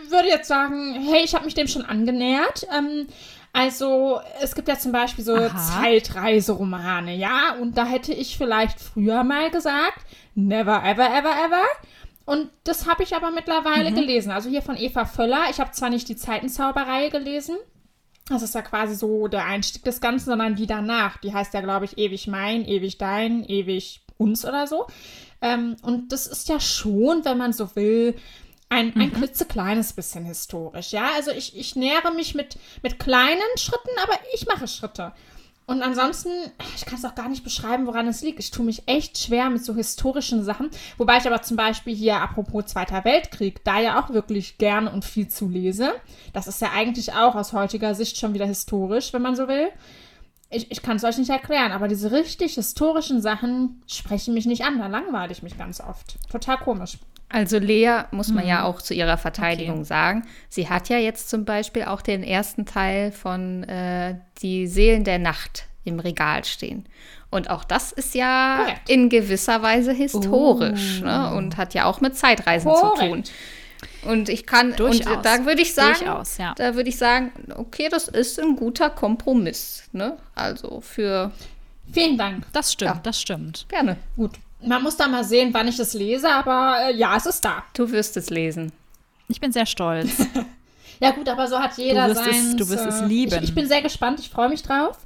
würde 0.08 0.28
jetzt 0.28 0.48
sagen, 0.48 0.94
hey, 1.10 1.24
ich 1.24 1.34
habe 1.34 1.44
mich 1.44 1.54
dem 1.54 1.68
schon 1.68 1.84
angenähert. 1.84 2.66
Ähm, 2.74 3.06
also 3.54 4.20
es 4.42 4.54
gibt 4.54 4.68
ja 4.68 4.78
zum 4.78 4.92
Beispiel 4.92 5.24
so 5.24 5.34
Aha. 5.34 5.82
Zeitreiseromane, 5.82 7.14
ja, 7.16 7.54
und 7.60 7.78
da 7.78 7.86
hätte 7.86 8.12
ich 8.12 8.36
vielleicht 8.36 8.80
früher 8.80 9.24
mal 9.24 9.50
gesagt, 9.50 10.00
never, 10.34 10.82
ever, 10.84 11.06
ever, 11.06 11.32
ever. 11.46 11.62
Und 12.26 12.50
das 12.64 12.88
habe 12.88 13.02
ich 13.02 13.14
aber 13.14 13.30
mittlerweile 13.30 13.90
Mhm. 13.90 13.94
gelesen. 13.94 14.30
Also 14.32 14.48
hier 14.48 14.62
von 14.62 14.76
Eva 14.76 15.04
Völler. 15.04 15.44
Ich 15.50 15.60
habe 15.60 15.72
zwar 15.72 15.90
nicht 15.90 16.08
die 16.08 16.16
Zeitenzauberei 16.16 17.08
gelesen, 17.10 17.56
das 18.28 18.42
ist 18.42 18.54
ja 18.54 18.62
quasi 18.62 18.94
so 18.94 19.28
der 19.28 19.44
Einstieg 19.44 19.84
des 19.84 20.00
Ganzen, 20.00 20.26
sondern 20.30 20.54
die 20.56 20.66
danach. 20.66 21.18
Die 21.18 21.34
heißt 21.34 21.52
ja, 21.52 21.60
glaube 21.60 21.84
ich, 21.84 21.98
ewig 21.98 22.26
mein, 22.26 22.64
ewig 22.66 22.96
dein, 22.96 23.44
ewig 23.44 24.00
uns 24.16 24.46
oder 24.46 24.66
so. 24.66 24.86
Ähm, 25.42 25.76
und 25.82 26.10
das 26.10 26.26
ist 26.26 26.48
ja 26.48 26.58
schon, 26.58 27.24
wenn 27.26 27.36
man 27.36 27.52
so 27.52 27.76
will, 27.76 28.14
ein, 28.74 28.94
ein 28.96 29.12
klitzekleines 29.12 29.92
bisschen 29.92 30.24
historisch. 30.24 30.90
Ja, 30.90 31.10
also 31.14 31.30
ich, 31.30 31.56
ich 31.56 31.76
nähere 31.76 32.12
mich 32.12 32.34
mit, 32.34 32.58
mit 32.82 32.98
kleinen 32.98 33.40
Schritten, 33.56 33.90
aber 34.02 34.18
ich 34.34 34.46
mache 34.46 34.66
Schritte. 34.66 35.12
Und 35.66 35.80
ansonsten, 35.80 36.30
ich 36.76 36.84
kann 36.84 36.98
es 36.98 37.06
auch 37.06 37.14
gar 37.14 37.30
nicht 37.30 37.42
beschreiben, 37.42 37.86
woran 37.86 38.06
es 38.06 38.20
liegt. 38.20 38.38
Ich 38.38 38.50
tue 38.50 38.66
mich 38.66 38.82
echt 38.86 39.16
schwer 39.16 39.48
mit 39.48 39.64
so 39.64 39.74
historischen 39.74 40.44
Sachen. 40.44 40.68
Wobei 40.98 41.16
ich 41.16 41.26
aber 41.26 41.40
zum 41.40 41.56
Beispiel 41.56 41.94
hier, 41.94 42.20
apropos 42.20 42.66
Zweiter 42.66 43.04
Weltkrieg, 43.04 43.64
da 43.64 43.80
ja 43.80 43.98
auch 43.98 44.10
wirklich 44.10 44.58
gerne 44.58 44.90
und 44.90 45.06
viel 45.06 45.28
zu 45.28 45.48
lese. 45.48 45.92
Das 46.34 46.48
ist 46.48 46.60
ja 46.60 46.72
eigentlich 46.74 47.14
auch 47.14 47.34
aus 47.34 47.54
heutiger 47.54 47.94
Sicht 47.94 48.18
schon 48.18 48.34
wieder 48.34 48.44
historisch, 48.44 49.14
wenn 49.14 49.22
man 49.22 49.36
so 49.36 49.48
will. 49.48 49.68
Ich, 50.50 50.70
ich 50.70 50.82
kann 50.82 50.98
es 50.98 51.04
euch 51.04 51.16
nicht 51.16 51.30
erklären, 51.30 51.72
aber 51.72 51.88
diese 51.88 52.12
richtig 52.12 52.54
historischen 52.54 53.22
Sachen 53.22 53.82
sprechen 53.86 54.34
mich 54.34 54.44
nicht 54.44 54.64
an. 54.64 54.78
Da 54.78 54.88
langweile 54.88 55.32
ich 55.32 55.42
mich 55.42 55.56
ganz 55.56 55.80
oft. 55.80 56.16
Total 56.30 56.58
komisch. 56.58 56.98
Also 57.34 57.58
Lea 57.58 58.02
muss 58.12 58.28
man 58.28 58.44
Mhm. 58.44 58.50
ja 58.50 58.62
auch 58.64 58.80
zu 58.80 58.94
ihrer 58.94 59.18
Verteidigung 59.18 59.84
sagen. 59.84 60.22
Sie 60.48 60.68
hat 60.68 60.88
ja 60.88 60.98
jetzt 60.98 61.28
zum 61.28 61.44
Beispiel 61.44 61.84
auch 61.84 62.00
den 62.00 62.22
ersten 62.22 62.64
Teil 62.64 63.10
von 63.10 63.64
äh, 63.64 64.14
Die 64.40 64.66
Seelen 64.68 65.02
der 65.02 65.18
Nacht 65.18 65.64
im 65.84 65.98
Regal 65.98 66.44
stehen. 66.44 66.86
Und 67.30 67.50
auch 67.50 67.64
das 67.64 67.90
ist 67.90 68.14
ja 68.14 68.58
Korrekt. 68.62 68.88
in 68.88 69.08
gewisser 69.08 69.62
Weise 69.62 69.92
historisch 69.92 71.00
Oh. 71.02 71.06
ne? 71.06 71.34
und 71.34 71.56
hat 71.56 71.74
ja 71.74 71.86
auch 71.86 72.00
mit 72.00 72.16
Zeitreisen 72.16 72.70
zu 72.72 72.94
tun. 73.04 73.24
Und 74.06 74.28
ich 74.28 74.46
kann, 74.46 74.74
Durchaus. 74.76 75.16
und 75.16 75.24
da 75.26 75.44
würde 75.44 75.60
ich 75.62 75.74
sagen, 75.74 75.96
Durchaus, 75.98 76.38
ja. 76.38 76.54
da 76.56 76.74
würde 76.76 76.88
ich 76.88 76.96
sagen, 76.98 77.32
okay, 77.56 77.88
das 77.90 78.06
ist 78.08 78.38
ein 78.38 78.54
guter 78.54 78.90
Kompromiss. 78.90 79.88
Ne? 79.92 80.16
Also 80.36 80.80
für 80.80 81.32
Vielen 81.92 82.16
Dank. 82.16 82.46
Das 82.52 82.72
stimmt, 82.72 82.94
Ja. 82.94 83.00
das 83.02 83.20
stimmt. 83.20 83.66
gerne. 83.68 83.96
Gut. 84.16 84.32
Man 84.66 84.82
muss 84.82 84.96
da 84.96 85.08
mal 85.08 85.24
sehen, 85.24 85.52
wann 85.52 85.68
ich 85.68 85.78
es 85.78 85.94
lese, 85.94 86.28
aber 86.30 86.78
äh, 86.90 86.96
ja, 86.96 87.16
es 87.16 87.26
ist 87.26 87.44
da. 87.44 87.62
Du 87.74 87.90
wirst 87.90 88.16
es 88.16 88.30
lesen. 88.30 88.72
Ich 89.28 89.40
bin 89.40 89.52
sehr 89.52 89.66
stolz. 89.66 90.10
Ja 91.00 91.10
gut, 91.10 91.28
aber 91.28 91.48
so 91.48 91.58
hat 91.58 91.76
jeder 91.76 92.06
wirst 92.08 92.20
es- 92.24 92.26
sein. 92.50 92.56
du 92.56 92.68
wirst 92.68 92.86
es 92.86 93.00
Ich, 93.00 93.06
lieben. 93.08 93.42
ich 93.42 93.52
bin 93.52 93.66
sehr 93.66 93.82
gespannt, 93.82 94.20
ich 94.20 94.30
freue 94.30 94.48
mich 94.48 94.62
drauf. 94.62 94.96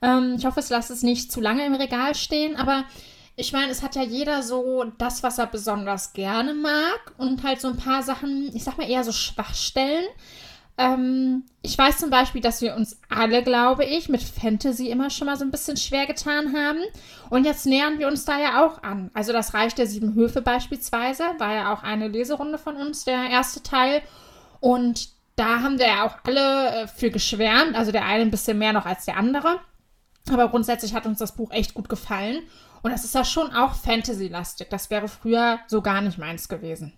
Ähm, 0.00 0.36
ich 0.38 0.46
hoffe, 0.46 0.58
es 0.58 0.70
lässt 0.70 0.90
es 0.90 1.02
nicht 1.02 1.30
zu 1.30 1.40
lange 1.42 1.66
im 1.66 1.74
Regal 1.74 2.14
stehen, 2.14 2.56
aber 2.56 2.84
ich 3.36 3.52
meine, 3.52 3.70
es 3.70 3.82
hat 3.82 3.94
ja 3.94 4.02
jeder 4.02 4.42
so 4.42 4.84
das, 4.96 5.22
was 5.22 5.36
er 5.38 5.46
besonders 5.46 6.14
gerne 6.14 6.54
mag 6.54 7.12
und 7.18 7.42
halt 7.42 7.60
so 7.60 7.68
ein 7.68 7.76
paar 7.76 8.02
Sachen, 8.02 8.50
ich 8.56 8.64
sag 8.64 8.78
mal 8.78 8.88
eher 8.88 9.04
so 9.04 9.12
Schwachstellen. 9.12 10.06
Ähm, 10.76 11.44
ich 11.62 11.78
weiß 11.78 11.98
zum 11.98 12.10
Beispiel, 12.10 12.40
dass 12.40 12.60
wir 12.60 12.74
uns 12.74 13.00
alle, 13.08 13.42
glaube 13.42 13.84
ich, 13.84 14.08
mit 14.08 14.22
Fantasy 14.22 14.88
immer 14.88 15.08
schon 15.08 15.26
mal 15.26 15.36
so 15.36 15.44
ein 15.44 15.50
bisschen 15.50 15.76
schwer 15.76 16.06
getan 16.06 16.54
haben. 16.56 16.80
Und 17.30 17.44
jetzt 17.44 17.66
nähern 17.66 17.98
wir 17.98 18.08
uns 18.08 18.24
da 18.24 18.38
ja 18.38 18.64
auch 18.64 18.82
an. 18.82 19.10
Also 19.14 19.32
das 19.32 19.54
Reich 19.54 19.74
der 19.74 19.86
Sieben 19.86 20.14
Höfe 20.14 20.42
beispielsweise 20.42 21.24
war 21.38 21.54
ja 21.54 21.72
auch 21.72 21.82
eine 21.82 22.08
Leserunde 22.08 22.58
von 22.58 22.76
uns, 22.76 23.04
der 23.04 23.30
erste 23.30 23.62
Teil. 23.62 24.02
Und 24.60 25.10
da 25.36 25.60
haben 25.60 25.78
wir 25.78 25.86
ja 25.86 26.06
auch 26.06 26.16
alle 26.24 26.82
äh, 26.82 26.86
für 26.88 27.10
geschwärmt. 27.10 27.76
Also 27.76 27.92
der 27.92 28.04
eine 28.04 28.22
ein 28.22 28.30
bisschen 28.30 28.58
mehr 28.58 28.72
noch 28.72 28.86
als 28.86 29.04
der 29.04 29.16
andere. 29.16 29.60
Aber 30.30 30.48
grundsätzlich 30.48 30.94
hat 30.94 31.06
uns 31.06 31.18
das 31.18 31.36
Buch 31.36 31.50
echt 31.50 31.74
gut 31.74 31.88
gefallen. 31.88 32.42
Und 32.82 32.90
das 32.90 33.04
ist 33.04 33.14
ja 33.14 33.24
schon 33.24 33.54
auch 33.54 33.74
Fantasy-lastig. 33.74 34.68
Das 34.70 34.90
wäre 34.90 35.08
früher 35.08 35.60
so 35.68 35.82
gar 35.82 36.00
nicht 36.00 36.18
meins 36.18 36.48
gewesen. 36.48 36.92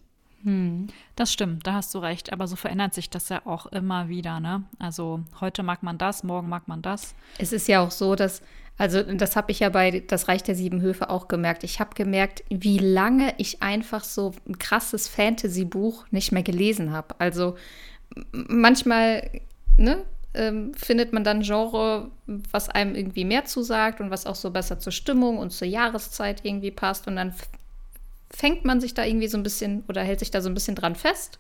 Das 1.17 1.33
stimmt, 1.33 1.67
da 1.67 1.75
hast 1.75 1.95
du 1.95 1.99
recht. 1.99 2.33
Aber 2.33 2.47
so 2.47 2.55
verändert 2.57 2.95
sich 2.95 3.11
das 3.11 3.29
ja 3.29 3.45
auch 3.47 3.67
immer 3.67 4.09
wieder, 4.09 4.39
ne? 4.39 4.65
Also 4.79 5.21
heute 5.41 5.63
mag 5.63 5.83
man 5.83 5.99
das, 5.99 6.23
morgen 6.23 6.49
mag 6.49 6.69
man 6.69 6.83
das. 6.83 7.15
Es 7.39 7.53
ist 7.53 7.67
ja 7.67 7.81
auch 7.81 7.91
so, 7.91 8.15
dass, 8.15 8.43
also 8.79 9.03
das 9.03 9.35
habe 9.35 9.51
ich 9.51 9.61
ja 9.61 9.71
bei 9.71 10.05
Das 10.07 10.29
Reich 10.29 10.43
der 10.45 10.55
Sieben 10.55 10.81
Höfe 10.83 11.11
auch 11.11 11.27
gemerkt. 11.27 11.65
Ich 11.65 11.81
habe 11.81 11.95
gemerkt, 11.95 12.45
wie 12.49 12.79
lange 12.79 13.35
ich 13.39 13.63
einfach 13.63 14.05
so 14.05 14.35
ein 14.49 14.59
krasses 14.59 15.09
Fantasy-Buch 15.09 16.07
nicht 16.11 16.31
mehr 16.31 16.45
gelesen 16.45 16.93
habe. 16.93 17.17
Also 17.19 17.57
manchmal, 18.33 19.29
ne, 19.77 20.05
ähm, 20.35 20.75
findet 20.75 21.13
man 21.13 21.25
dann 21.25 21.41
Genre, 21.41 22.11
was 22.27 22.69
einem 22.69 22.95
irgendwie 22.95 23.25
mehr 23.25 23.47
zusagt 23.47 24.01
und 24.01 24.11
was 24.11 24.27
auch 24.27 24.35
so 24.35 24.51
besser 24.51 24.79
zur 24.79 24.93
Stimmung 24.93 25.39
und 25.39 25.51
zur 25.51 25.67
Jahreszeit 25.67 26.45
irgendwie 26.45 26.71
passt. 26.71 27.09
Und 27.09 27.17
dann 27.17 27.35
fängt 28.37 28.67
man 28.67 28.83
sich 28.83 28.93
da 28.93 29.03
irgendwie 29.03 29.29
so 29.29 29.39
ein 29.39 29.43
bisschen 29.43 29.83
oder 29.89 30.03
hält 30.03 30.19
sich 30.19 30.31
da 30.31 30.43
so 30.43 30.51
ein 30.51 30.55
bisschen 30.55 30.75
dran 30.75 30.95
fest. 30.95 31.39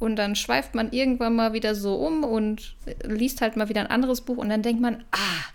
Und 0.00 0.16
dann 0.16 0.34
schweift 0.34 0.74
man 0.74 0.90
irgendwann 0.90 1.36
mal 1.36 1.52
wieder 1.52 1.76
so 1.76 1.94
um 1.94 2.24
und 2.24 2.74
liest 3.04 3.40
halt 3.42 3.56
mal 3.56 3.68
wieder 3.68 3.82
ein 3.82 3.86
anderes 3.86 4.22
Buch 4.22 4.38
und 4.38 4.48
dann 4.48 4.62
denkt 4.62 4.82
man, 4.82 5.04
ah, 5.12 5.52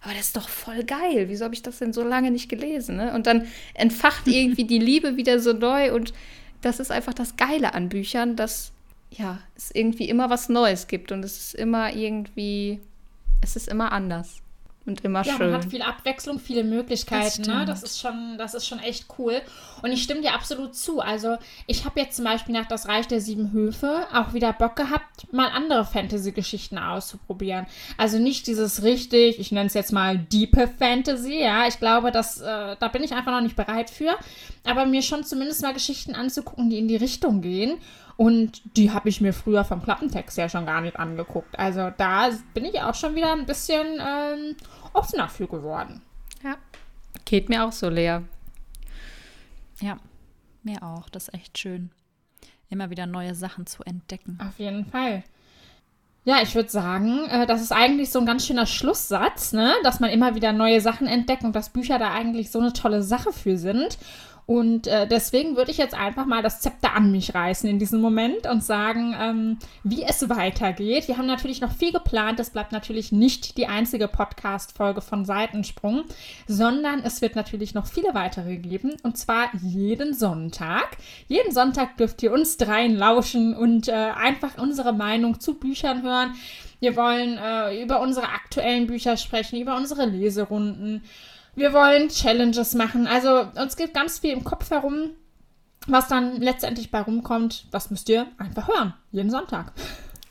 aber 0.00 0.14
das 0.14 0.28
ist 0.28 0.36
doch 0.36 0.48
voll 0.48 0.84
geil. 0.84 1.28
Wieso 1.28 1.44
habe 1.44 1.54
ich 1.54 1.62
das 1.62 1.78
denn 1.78 1.92
so 1.92 2.02
lange 2.02 2.30
nicht 2.30 2.48
gelesen? 2.48 2.96
Ne? 2.96 3.12
Und 3.12 3.26
dann 3.26 3.48
entfacht 3.74 4.26
irgendwie 4.26 4.64
die 4.64 4.78
Liebe 4.78 5.18
wieder 5.18 5.40
so 5.40 5.52
neu 5.52 5.92
und 5.94 6.14
das 6.62 6.80
ist 6.80 6.90
einfach 6.90 7.12
das 7.12 7.36
Geile 7.36 7.74
an 7.74 7.90
Büchern, 7.90 8.34
dass 8.34 8.72
ja, 9.10 9.40
es 9.56 9.70
irgendwie 9.74 10.08
immer 10.08 10.30
was 10.30 10.48
Neues 10.48 10.86
gibt 10.86 11.12
und 11.12 11.22
es 11.22 11.36
ist 11.38 11.54
immer 11.54 11.92
irgendwie, 11.92 12.80
es 13.42 13.56
ist 13.56 13.68
immer 13.68 13.92
anders. 13.92 14.40
Und 14.88 15.04
immer 15.04 15.22
ja, 15.22 15.36
schön. 15.36 15.50
man 15.50 15.60
hat 15.60 15.70
viel 15.70 15.82
Abwechslung, 15.82 16.40
viele 16.40 16.64
Möglichkeiten. 16.64 17.42
Das 17.42 17.46
ne? 17.46 17.64
das, 17.66 17.82
ist 17.82 18.00
schon, 18.00 18.36
das 18.38 18.54
ist 18.54 18.66
schon 18.66 18.80
echt 18.80 19.06
cool. 19.18 19.40
Und 19.82 19.92
ich 19.92 20.02
stimme 20.02 20.22
dir 20.22 20.34
absolut 20.34 20.74
zu. 20.74 21.00
Also 21.00 21.36
ich 21.66 21.84
habe 21.84 22.00
jetzt 22.00 22.16
zum 22.16 22.24
Beispiel 22.24 22.54
nach 22.54 22.66
Das 22.66 22.88
Reich 22.88 23.06
der 23.06 23.20
Sieben 23.20 23.52
Höfe 23.52 24.06
auch 24.12 24.32
wieder 24.32 24.52
Bock 24.52 24.76
gehabt, 24.76 25.32
mal 25.32 25.48
andere 25.48 25.84
Fantasy-Geschichten 25.84 26.78
auszuprobieren. 26.78 27.66
Also 27.96 28.18
nicht 28.18 28.46
dieses 28.46 28.82
richtig, 28.82 29.38
ich 29.38 29.52
nenne 29.52 29.66
es 29.66 29.74
jetzt 29.74 29.92
mal 29.92 30.18
Deepe 30.18 30.68
Fantasy, 30.78 31.40
ja. 31.40 31.68
Ich 31.68 31.78
glaube, 31.78 32.10
das, 32.10 32.40
äh, 32.40 32.76
da 32.78 32.88
bin 32.88 33.02
ich 33.02 33.12
einfach 33.12 33.32
noch 33.32 33.42
nicht 33.42 33.56
bereit 33.56 33.90
für. 33.90 34.16
Aber 34.64 34.86
mir 34.86 35.02
schon 35.02 35.24
zumindest 35.24 35.62
mal 35.62 35.74
Geschichten 35.74 36.14
anzugucken, 36.14 36.70
die 36.70 36.78
in 36.78 36.88
die 36.88 36.96
Richtung 36.96 37.40
gehen. 37.42 37.78
Und 38.18 38.76
die 38.76 38.90
habe 38.90 39.08
ich 39.08 39.20
mir 39.20 39.32
früher 39.32 39.64
vom 39.64 39.80
Klappentext 39.80 40.36
ja 40.38 40.48
schon 40.48 40.66
gar 40.66 40.80
nicht 40.80 40.98
angeguckt. 40.98 41.56
Also 41.56 41.92
da 41.96 42.30
bin 42.52 42.64
ich 42.64 42.80
auch 42.80 42.96
schon 42.96 43.14
wieder 43.14 43.32
ein 43.32 43.46
bisschen 43.46 43.86
ähm, 44.04 44.56
offener 44.92 45.28
für 45.28 45.46
geworden. 45.46 46.02
Ja. 46.42 46.56
Geht 47.24 47.48
mir 47.48 47.64
auch 47.64 47.70
so 47.70 47.88
leer. 47.88 48.24
Ja, 49.80 49.98
mir 50.64 50.82
auch. 50.82 51.08
Das 51.10 51.28
ist 51.28 51.34
echt 51.34 51.58
schön. 51.58 51.90
Immer 52.68 52.90
wieder 52.90 53.06
neue 53.06 53.36
Sachen 53.36 53.66
zu 53.66 53.84
entdecken. 53.84 54.36
Auf 54.42 54.58
jeden 54.58 54.84
Fall. 54.86 55.22
Ja, 56.24 56.42
ich 56.42 56.56
würde 56.56 56.68
sagen, 56.68 57.26
äh, 57.28 57.46
das 57.46 57.62
ist 57.62 57.70
eigentlich 57.70 58.10
so 58.10 58.18
ein 58.18 58.26
ganz 58.26 58.44
schöner 58.44 58.66
Schlusssatz, 58.66 59.52
ne? 59.52 59.72
dass 59.84 60.00
man 60.00 60.10
immer 60.10 60.34
wieder 60.34 60.52
neue 60.52 60.80
Sachen 60.80 61.06
entdeckt 61.06 61.44
und 61.44 61.54
dass 61.54 61.70
Bücher 61.70 62.00
da 62.00 62.12
eigentlich 62.12 62.50
so 62.50 62.58
eine 62.58 62.72
tolle 62.72 63.04
Sache 63.04 63.32
für 63.32 63.56
sind. 63.56 63.96
Und 64.48 64.86
äh, 64.86 65.06
deswegen 65.06 65.56
würde 65.56 65.70
ich 65.70 65.76
jetzt 65.76 65.92
einfach 65.92 66.24
mal 66.24 66.42
das 66.42 66.62
Zepter 66.62 66.96
an 66.96 67.12
mich 67.12 67.34
reißen 67.34 67.68
in 67.68 67.78
diesem 67.78 68.00
Moment 68.00 68.46
und 68.46 68.64
sagen, 68.64 69.14
ähm, 69.20 69.58
wie 69.84 70.04
es 70.04 70.26
weitergeht. 70.30 71.06
Wir 71.06 71.18
haben 71.18 71.26
natürlich 71.26 71.60
noch 71.60 71.72
viel 71.72 71.92
geplant. 71.92 72.40
Es 72.40 72.48
bleibt 72.48 72.72
natürlich 72.72 73.12
nicht 73.12 73.58
die 73.58 73.66
einzige 73.66 74.08
Podcast-Folge 74.08 75.02
von 75.02 75.26
Seitensprung, 75.26 76.04
sondern 76.46 77.00
es 77.00 77.20
wird 77.20 77.36
natürlich 77.36 77.74
noch 77.74 77.86
viele 77.86 78.14
weitere 78.14 78.56
geben. 78.56 78.96
Und 79.02 79.18
zwar 79.18 79.50
jeden 79.60 80.14
Sonntag. 80.14 80.96
Jeden 81.26 81.52
Sonntag 81.52 81.98
dürft 81.98 82.22
ihr 82.22 82.32
uns 82.32 82.56
dreien 82.56 82.96
lauschen 82.96 83.54
und 83.54 83.88
äh, 83.88 83.92
einfach 83.92 84.56
unsere 84.56 84.94
Meinung 84.94 85.40
zu 85.40 85.58
Büchern 85.58 86.02
hören. 86.02 86.32
Wir 86.80 86.96
wollen 86.96 87.36
äh, 87.36 87.82
über 87.82 88.00
unsere 88.00 88.28
aktuellen 88.28 88.86
Bücher 88.86 89.18
sprechen, 89.18 89.60
über 89.60 89.76
unsere 89.76 90.06
Leserunden. 90.06 91.02
Wir 91.58 91.72
wollen 91.72 92.08
Challenges 92.08 92.74
machen. 92.74 93.08
Also 93.08 93.46
uns 93.60 93.76
geht 93.76 93.92
ganz 93.92 94.20
viel 94.20 94.32
im 94.32 94.44
Kopf 94.44 94.70
herum. 94.70 95.10
Was 95.88 96.06
dann 96.06 96.40
letztendlich 96.40 96.90
bei 96.90 97.00
rumkommt, 97.00 97.66
das 97.72 97.90
müsst 97.90 98.08
ihr 98.10 98.26
einfach 98.36 98.68
hören. 98.68 98.94
Jeden 99.10 99.30
Sonntag. 99.30 99.72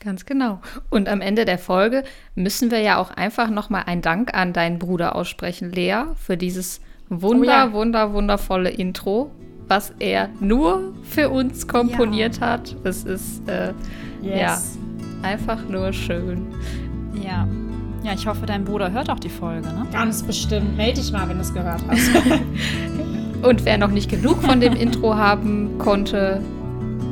Ganz 0.00 0.24
genau. 0.24 0.60
Und 0.88 1.08
am 1.08 1.20
Ende 1.20 1.44
der 1.44 1.58
Folge 1.58 2.04
müssen 2.34 2.70
wir 2.70 2.78
ja 2.80 2.96
auch 2.98 3.10
einfach 3.10 3.50
nochmal 3.50 3.82
einen 3.86 4.00
Dank 4.00 4.32
an 4.34 4.52
deinen 4.52 4.78
Bruder 4.78 5.16
aussprechen, 5.16 5.72
Lea, 5.72 6.04
für 6.16 6.36
dieses 6.36 6.80
wunder, 7.08 7.64
Oh 7.64 7.68
ja. 7.68 7.72
wunder, 7.72 8.12
wundervolle 8.12 8.70
Intro, 8.70 9.30
was 9.66 9.92
er 9.98 10.30
nur 10.40 10.94
für 11.02 11.28
uns 11.28 11.66
komponiert 11.68 12.40
hat. 12.40 12.76
Es 12.84 13.04
ist 13.04 13.46
äh, 13.48 13.74
ja 14.22 14.58
einfach 15.22 15.68
nur 15.68 15.92
schön. 15.92 16.46
Ja. 17.20 17.46
Ja, 18.02 18.12
ich 18.14 18.26
hoffe, 18.26 18.46
dein 18.46 18.64
Bruder 18.64 18.92
hört 18.92 19.10
auch 19.10 19.18
die 19.18 19.28
Folge, 19.28 19.66
ne? 19.68 19.86
Ganz 19.92 20.22
bestimmt. 20.22 20.76
Melde 20.76 21.00
dich 21.00 21.12
mal, 21.12 21.28
wenn 21.28 21.36
du 21.36 21.42
es 21.42 21.52
gehört 21.52 21.82
hast. 21.88 22.10
Und 23.42 23.64
wer 23.64 23.78
noch 23.78 23.90
nicht 23.90 24.10
genug 24.10 24.42
von 24.42 24.60
dem 24.60 24.74
Intro 24.74 25.16
haben 25.16 25.78
konnte, 25.78 26.40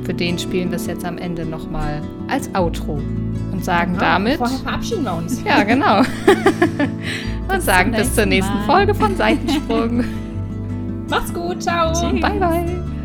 für 0.05 0.15
den 0.15 0.39
spielen 0.39 0.71
wir 0.71 0.77
es 0.77 0.87
jetzt 0.87 1.05
am 1.05 1.19
Ende 1.19 1.45
nochmal 1.45 2.03
als 2.29 2.53
Outro 2.55 3.01
und 3.53 3.65
sagen 3.65 3.97
damit. 3.99 4.37
Vorher 4.39 4.59
verabschieden 4.59 5.05
wir 5.05 5.15
uns. 5.15 5.43
Ja, 5.45 5.63
genau. 5.63 5.99
und 7.53 7.63
sagen 7.63 7.93
bis 7.93 8.15
zur 8.15 8.27
nächsten 8.27 8.55
Mal. 8.55 8.67
Folge 8.67 8.95
von 8.95 9.17
Seitensprung. 9.17 10.05
Macht's 11.09 11.33
gut. 11.33 11.63
Ciao. 11.63 11.93
Bye, 12.21 12.39
bye. 12.39 12.96